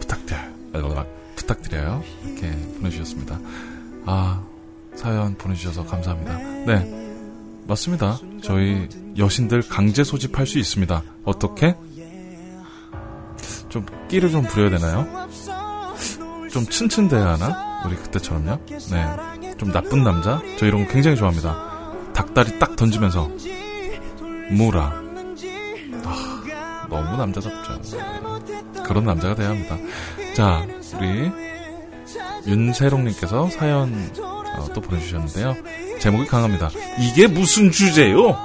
[0.00, 1.06] 부탁드려
[1.36, 2.02] 부탁드려요.
[2.24, 3.38] 이렇게 보내주셨습니다.
[4.06, 4.42] 아
[4.94, 6.38] 사연 보내주셔서 감사합니다.
[6.66, 7.02] 네
[7.66, 8.18] 맞습니다.
[8.42, 11.02] 저희 여신들 강제 소집할 수 있습니다.
[11.24, 11.76] 어떻게?
[13.68, 15.28] 좀 끼를 좀 부려야 되나요?
[16.52, 17.82] 좀 츤츤대야 하나?
[17.86, 18.58] 우리 그때처럼요?
[18.66, 19.56] 네.
[19.56, 20.40] 좀 나쁜 남자?
[20.58, 22.12] 저 이런 거 굉장히 좋아합니다.
[22.12, 23.30] 닭다리 딱 던지면서
[24.50, 24.92] 무라.
[26.04, 27.80] 아, 너무 남자답죠.
[28.84, 29.78] 그런 남자가 돼야 합니다.
[30.34, 30.66] 자,
[30.98, 31.30] 우리
[32.46, 35.56] 윤세롱님께서 사연 어, 또 보내주셨는데요.
[36.00, 36.68] 제목이 강합니다.
[36.98, 38.36] 이게 무슨 주제요?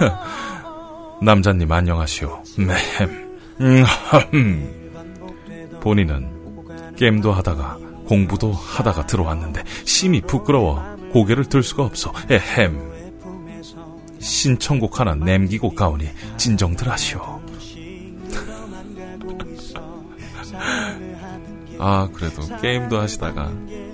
[1.22, 2.42] 남자님 안녕하시오.
[2.58, 3.31] 맴.
[3.60, 3.84] 음,
[4.30, 5.80] 흠.
[5.80, 10.82] 본인은 게임도 하다가 공부도 하다가 들어왔는데 심히 부끄러워
[11.12, 12.12] 고개를 들 수가 없어.
[12.30, 12.92] 에헴.
[14.18, 17.42] 신청곡 하나 남기고 가오니 진정들 하시오.
[21.78, 23.90] 아 그래도 게임도 하시다가 네.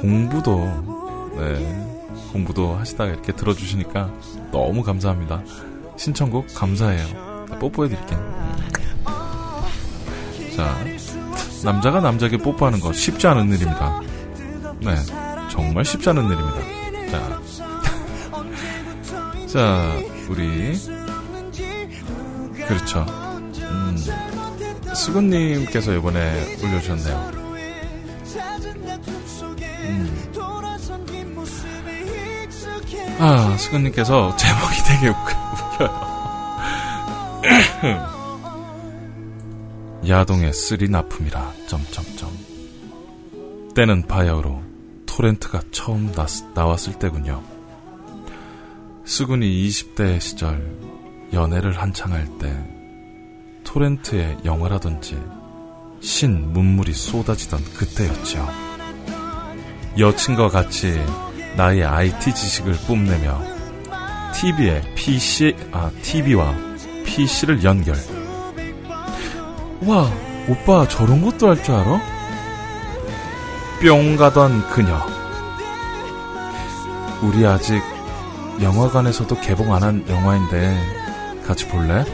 [0.00, 1.88] 공부도 네
[2.32, 4.10] 공부도 하시다가 이렇게 들어주시니까
[4.50, 5.42] 너무 감사합니다.
[5.96, 7.27] 신청곡 감사해요.
[7.58, 8.38] 뽀뽀해드릴게요.
[10.56, 10.76] 자
[11.64, 14.00] 남자가 남자에게 뽀뽀하는 거 쉽지 않은 일입니다.
[14.80, 14.94] 네
[15.50, 17.10] 정말 쉽지 않은 일입니다.
[17.10, 17.38] 자
[19.48, 19.94] 자,
[20.28, 20.78] 우리
[22.66, 23.06] 그렇죠.
[23.62, 23.96] 음,
[24.94, 27.30] 수근님께서 이번에 올려주셨네요.
[29.84, 30.32] 음.
[33.20, 36.07] 아, 수근님께서 제목이 되게 웃- 웃겨요.
[40.06, 42.30] 야동의 three 납품이라 점점점.
[43.74, 44.62] 때는 바야흐로
[45.06, 47.42] 토렌트가 처음 나, 나왔을 때군요.
[49.04, 50.78] 수근이 20대 시절
[51.32, 52.54] 연애를 한창 할 때
[53.64, 55.20] 토렌트에 영화라든지
[56.00, 58.48] 신 문물이 쏟아지던 그때였죠.
[59.98, 60.98] 여친과 같이
[61.56, 63.42] 나의 IT 지식을 뽐내며
[64.34, 66.67] TV에 PC 아 TV와
[67.08, 67.96] PC를 연결.
[69.86, 70.10] 와
[70.48, 72.00] 오빠 저런 것도 할 줄 알아?
[73.80, 75.00] 뿅 가던 그녀.
[77.22, 77.82] 우리 아직
[78.60, 80.78] 영화관에서도 개봉 안 한 영화인데
[81.46, 82.04] 같이 볼래?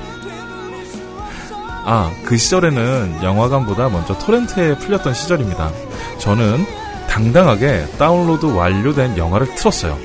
[1.87, 5.71] 아, 그 시절에는 영화관보다 먼저 토렌트에 풀렸던 시절입니다.
[6.19, 6.65] 저는
[7.11, 9.99] 당당하게 다운로드 완료된 영화를 틀었어요.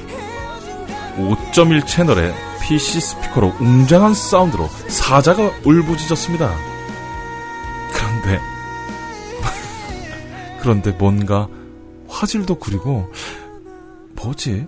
[1.18, 2.34] 5.1 채널에
[2.70, 6.56] PC 스피커로 웅장한 사운드로 사자가 울부짖었습니다.
[7.92, 8.40] 그런데
[10.62, 11.50] 그런데 뭔가
[12.08, 13.12] 화질도 구리고
[14.14, 14.68] 뭐지?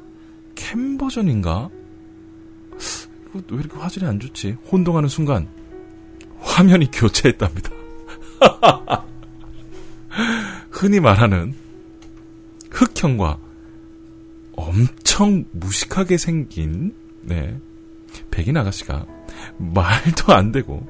[0.56, 1.70] 캠 버전인가?
[3.34, 4.58] 왜 이렇게 화질이 안 좋지?
[4.72, 5.48] 혼동하는 순간
[6.40, 7.70] 화면이 교체했답니다.
[10.72, 11.54] 흔히 말하는
[12.72, 13.38] 흑형과
[14.54, 17.60] 엄청 무식하게 생긴 네
[18.32, 19.06] 백인 아가씨가
[19.58, 20.86] 말도 안 되고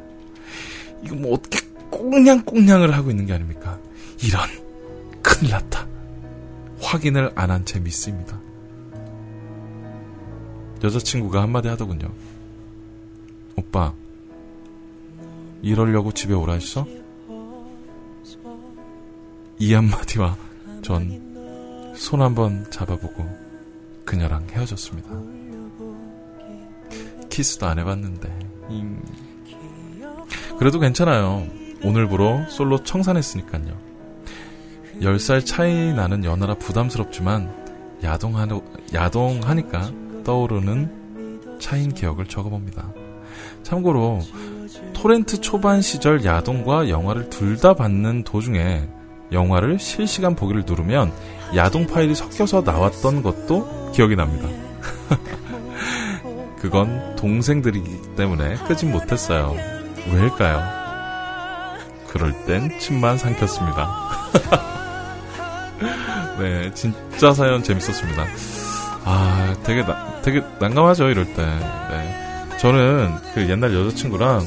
[1.04, 1.60] 이거 뭐 어떻게
[1.90, 3.80] 꽁냥꽁냥을 하고 있는 게 아닙니까?
[4.24, 4.48] 이런
[5.22, 5.88] 큰일 났다.
[6.80, 8.40] 확인을 안 한 채 믿습니다.
[10.84, 12.10] 여자친구가 한마디 하더군요.
[13.56, 13.94] 오빠,
[15.62, 16.86] 이러려고 집에 오라 했어?
[19.60, 20.38] 이 한마디와
[20.82, 21.22] 전
[21.96, 23.28] 손 한번 잡아보고
[24.06, 25.10] 그녀랑 헤어졌습니다.
[27.32, 28.30] 키스도 안 해봤는데.
[28.70, 29.02] 잉.
[30.60, 31.48] 그래도 괜찮아요.
[31.84, 33.74] 오늘부로 솔로 청산했으니까요.
[35.02, 37.52] 10살 차이 나는 연하라 부담스럽지만
[38.04, 38.62] 야동하는,
[38.94, 39.92] 야동하니까
[40.24, 42.94] 떠오르는 차인 기억을 적어봅니다.
[43.64, 44.20] 참고로
[44.94, 48.88] 토렌트 초반 시절 야동과 영화를 둘 다 받는 도중에
[49.32, 51.12] 영화를 실시간 보기를 누르면
[51.56, 54.48] 야동 파일이 섞여서 나왔던 것도 기억이 납니다.
[56.62, 59.56] 그건 동생들이기 때문에 끄진 못했어요.
[60.12, 60.62] 왜일까요?
[62.10, 63.90] 그럴 땐 침만 삼켰습니다.
[66.40, 68.26] 네, 진짜 사연 재밌었습니다.
[69.06, 71.44] 아, 되게, 나- 되게 난감하죠, 이럴 때.
[71.44, 72.58] 네.
[72.60, 74.40] 저는 그 옛날 여자친구랑,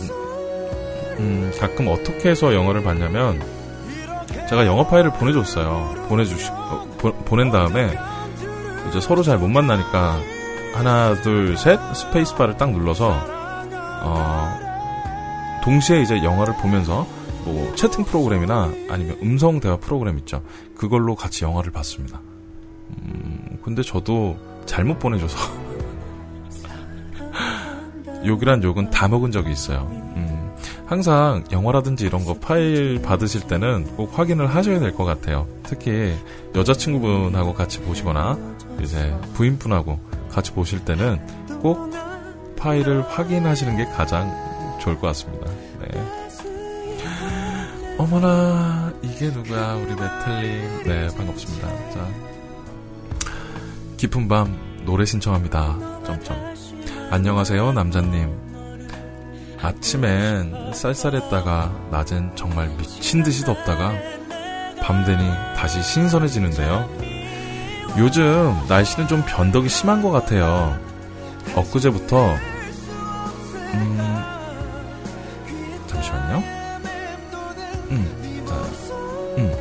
[1.18, 3.42] 음, 가끔 어떻게 해서 영화를 봤냐면,
[4.48, 6.06] 제가 영화 파일을 보내줬어요.
[6.08, 7.96] 보내주시, 어, 보, 보낸 다음에,
[8.88, 10.20] 이제 서로 잘 못 만나니까,
[10.74, 13.16] 하나, 둘, 셋, 스페이스바를 딱 눌러서,
[14.02, 14.58] 어,
[15.62, 17.06] 동시에 이제 영화를 보면서,
[17.44, 20.42] 뭐, 채팅 프로그램이나 아니면 음성 대화 프로그램 있죠.
[20.76, 22.20] 그걸로 같이 영화를 봤습니다.
[23.02, 25.38] 음, 근데 저도 잘못 보내줘서
[28.26, 29.86] 욕이란 욕은 다 먹은 적이 있어요.
[30.16, 30.50] 음,
[30.86, 35.46] 항상 영화라든지 이런 거 파일 받으실 때는 꼭 확인을 하셔야 될 것 같아요.
[35.62, 36.14] 특히
[36.54, 38.38] 여자친구분하고 같이 보시거나
[38.80, 39.98] 이제 부인분하고
[40.34, 41.24] 같이 보실 때는
[41.60, 41.92] 꼭
[42.56, 44.30] 파일을 확인하시는 게 가장
[44.80, 45.48] 좋을 것 같습니다.
[45.80, 45.88] 네.
[47.96, 51.68] 어머나 이게 누구야 우리 메텔님 네 반갑습니다.
[51.90, 52.08] 자
[53.96, 56.02] 깊은 밤 노래 신청합니다.
[56.04, 56.36] 점점.
[57.10, 58.44] 안녕하세요, 남자님.
[59.62, 63.92] 아침엔 쌀쌀했다가 낮엔 정말 미친 듯이 덥다가
[64.82, 65.26] 밤 되니
[65.56, 67.03] 다시 신선해지는데요.
[67.96, 70.76] 요즘 날씨는 좀 변덕이 심한 것 같아요.
[71.54, 72.34] 엊그제부터
[73.74, 74.24] 음
[75.86, 76.42] 잠시만요.
[77.90, 78.54] 음, 자,
[79.38, 79.52] 음,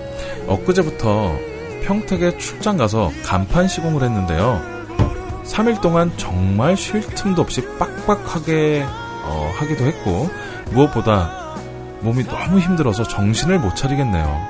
[0.48, 1.36] 엊그제부터
[1.84, 4.62] 평택에 출장 가서 간판 시공을 했는데요.
[5.44, 8.84] 3일 동안 정말 쉴 틈도 없이 빡빡하게
[9.26, 10.30] 어, 하기도 했고
[10.72, 11.56] 무엇보다
[12.02, 14.42] 몸이 너무 힘들어서 정신을 못 차리겠네요.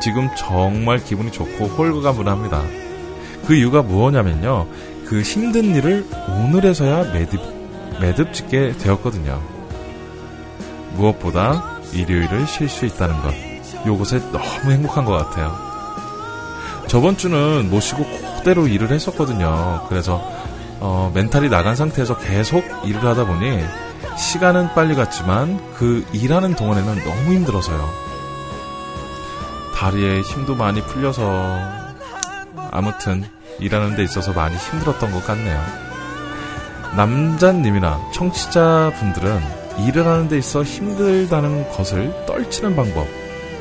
[0.00, 2.83] 지금 정말 기분이 좋고 홀가분합니다.
[3.46, 4.66] 그 이유가 무엇냐면요.
[5.06, 7.40] 그 힘든 일을 오늘에서야 매듭,
[8.00, 9.40] 매듭 짓게 되었거든요.
[10.94, 13.34] 무엇보다 일요일을 쉴 수 있다는 것.
[13.86, 15.56] 요것에 너무 행복한 것 같아요.
[16.86, 18.04] 저번 주는 못 쉬고
[18.36, 19.86] 그대로 일을 했었거든요.
[19.88, 20.22] 그래서
[20.80, 23.64] 어, 멘탈이 나간 상태에서 계속 일을 하다 보니
[24.16, 27.88] 시간은 빨리 갔지만 그 일하는 동안에는 너무 힘들어서요.
[29.74, 31.83] 다리에 힘도 많이 풀려서
[32.74, 33.24] 아무튼
[33.58, 35.58] 일하는 데 있어서 많이 힘들었던 것 같네요.
[36.96, 39.40] 남자님이나 청취자분들은
[39.86, 43.06] 일을 하는 데 있어 힘들다는 것을 떨치는 방법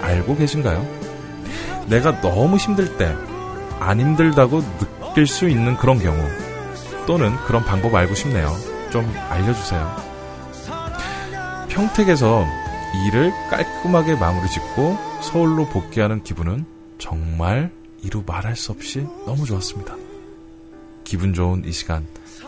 [0.02, 0.85] 알고 계신가요?
[1.88, 3.15] 내가 너무 힘들 때
[3.85, 6.18] 안 힘들다고 느낄 수 있는 그런 경우
[7.06, 8.56] 또는 그런 방법 알고 싶네요.
[8.91, 9.95] 좀 알려주세요.
[11.68, 12.45] 평택에서
[13.07, 16.65] 일을 깔끔하게 마무리 짓고 서울로 복귀하는 기분은
[16.98, 17.72] 정말
[18.04, 19.96] 이루 말할 수 없이 너무 좋았습니다.
[21.04, 22.06] 기분 좋은 이 시간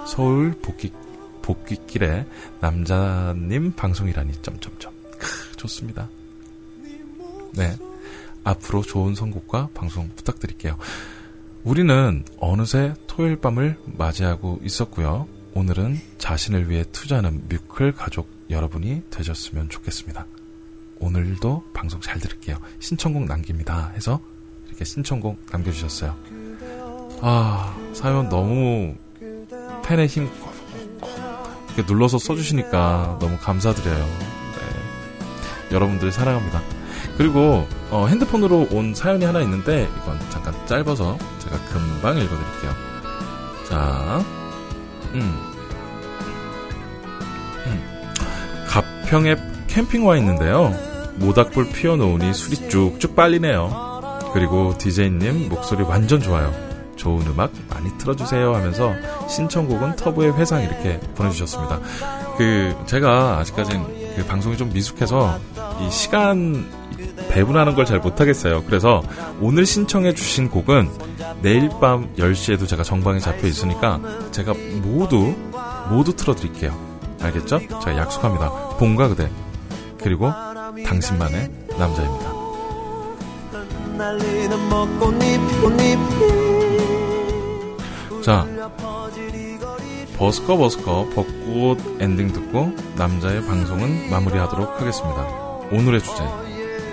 [0.07, 0.91] 서울 복귀
[1.41, 2.25] 복귀길에
[2.59, 6.09] 남자님 방송이라니 점점점 크, 좋습니다.
[7.53, 7.77] 네.
[8.43, 10.77] 앞으로 좋은 선곡과 방송 부탁드릴게요.
[11.63, 15.27] 우리는 어느새 토요일 밤을 맞이하고 있었고요.
[15.53, 20.27] 오늘은 자신을 위해 투자하는 뮤클 가족 여러분이 되셨으면 좋겠습니다.
[20.99, 22.57] 오늘도 방송 잘 들을게요.
[22.79, 23.91] 신청곡 남깁니다.
[23.95, 24.21] 해서
[24.75, 26.15] 이렇게 신청곡 남겨주셨어요.
[27.21, 28.93] 아, 사연 너무
[29.85, 30.29] 펜에 힘
[31.73, 33.97] 이렇게 눌러서 써주시니까 너무 감사드려요.
[33.97, 35.75] 네.
[35.75, 36.61] 여러분들 사랑합니다.
[37.17, 42.71] 그리고 어, 핸드폰으로 온 사연이 하나 있는데 이건 잠깐 짧아서 제가 금방 읽어드릴게요.
[43.69, 44.23] 자,
[45.13, 45.39] 음,
[47.65, 48.03] 음.
[48.67, 49.37] 가평에
[49.67, 50.73] 캠핑 와 있는데요.
[51.15, 53.94] 모닥불 피워놓으니 술이 쭉쭉 빨리네요.
[54.35, 56.53] 그리고 DJ님 목소리 완전 좋아요.
[56.97, 58.93] 좋은 음악 많이 틀어주세요 하면서
[59.29, 61.79] 신청곡은 터보의 회상 이렇게 보내주셨습니다.
[62.37, 63.81] 그 제가 아직까진
[64.17, 65.39] 그 방송이 좀 미숙해서
[65.81, 66.69] 이 시간
[67.29, 68.65] 배분하는 걸 잘 못하겠어요.
[68.65, 69.01] 그래서
[69.39, 70.89] 오늘 신청해 주신 곡은
[71.41, 74.01] 내일 밤 10시에도 제가 정방에 잡혀 있으니까
[74.31, 75.33] 제가 모두
[75.89, 76.77] 모두 틀어드릴게요.
[77.21, 77.59] 알겠죠?
[77.59, 78.49] 제가 약속합니다.
[78.79, 79.29] 봄과 그대
[80.03, 80.29] 그리고
[80.85, 82.34] 당신만의 남자입니다.
[88.23, 88.45] 자,
[90.17, 95.21] 버스커 버스커 벚꽃 엔딩 듣고 남자의 방송은 마무리하도록 하겠습니다.
[95.71, 96.23] 오늘의 주제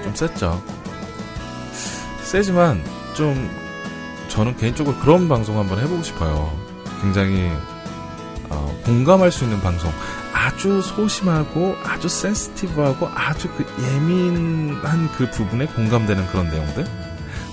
[0.02, 0.62] 좀 셌죠?
[2.22, 2.82] 세지만
[3.14, 3.50] 좀
[4.28, 6.56] 저는 개인적으로 그런 방송 한번 해보고 싶어요.
[7.00, 7.50] 굉장히
[8.48, 9.90] 어, 공감할 수 있는 방송.
[10.42, 16.84] 아주 소심하고 아주 센스티브하고 아주 그 예민한 그 부분에 공감되는 그런 내용들.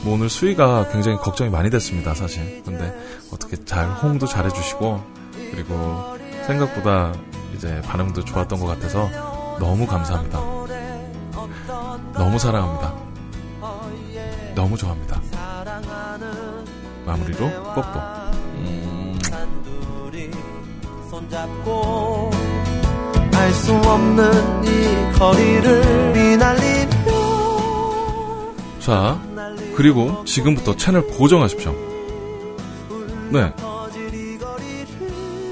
[0.03, 2.63] 뭐 오늘 수위가 굉장히 걱정이 많이 됐습니다, 사실.
[2.63, 2.91] 근데
[3.31, 5.03] 어떻게 잘 호응도 잘 해주시고
[5.51, 6.17] 그리고
[6.47, 7.13] 생각보다
[7.55, 9.07] 이제 반응도 좋았던 것 같아서
[9.59, 10.39] 너무 감사합니다.
[12.13, 12.93] 너무 사랑합니다.
[14.55, 15.21] 너무 좋아합니다.
[17.05, 18.19] 마무리로 뽀뽀.
[21.09, 22.28] 손잡고
[23.49, 26.93] 알 수 없는 이 거리를 비날리며
[28.79, 29.19] 자,
[29.75, 31.73] 그리고 지금부터 채널 고정하십시오.
[33.31, 33.51] 네.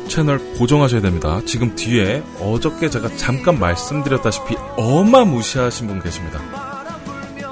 [0.07, 1.41] 채널 고정하셔야 됩니다.
[1.47, 6.39] 지금 뒤에 어저께 제가 잠깐 말씀드렸다시피 어마무시하신 분 계십니다.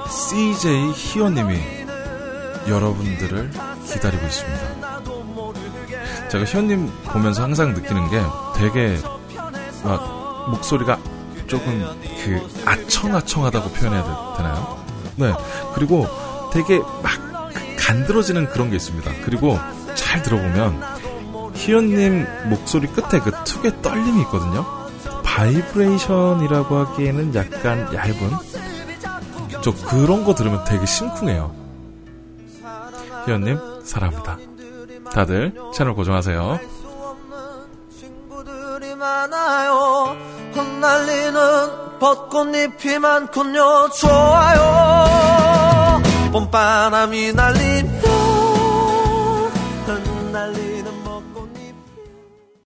[0.08, 1.58] CJ 희원님이
[2.68, 3.50] 여러분들을
[3.92, 5.02] 기다리고 있습니다.
[6.30, 8.22] 제가 희원님 보면서 항상 느끼는 게
[8.58, 8.96] 되게
[9.82, 10.15] 막
[10.48, 10.98] 목소리가
[11.46, 11.84] 조금
[12.24, 14.84] 그 아청아청하다고 표현해야 되- 되나요?
[15.16, 15.32] 네.
[15.74, 16.06] 그리고
[16.52, 17.12] 되게 막
[17.78, 19.10] 간드러지는 그런 게 있습니다.
[19.24, 19.58] 그리고
[19.94, 20.82] 잘 들어보면
[21.54, 24.64] 희연님 목소리 끝에 그 툭의 떨림이 있거든요.
[25.24, 28.30] 바이브레이션이라고 하기에는 약간 얇은
[29.62, 31.54] 저 그런 거 들으면 되게 심쿵해요.
[33.26, 34.38] 희연님 사랑합니다.
[35.12, 36.58] 다들 채널 고정하세요.
[39.06, 40.16] 많아요.
[40.52, 44.62] 흩날리는 벚꽃잎이 많군요 좋아요.
[46.32, 48.15] 봄바람이 날리며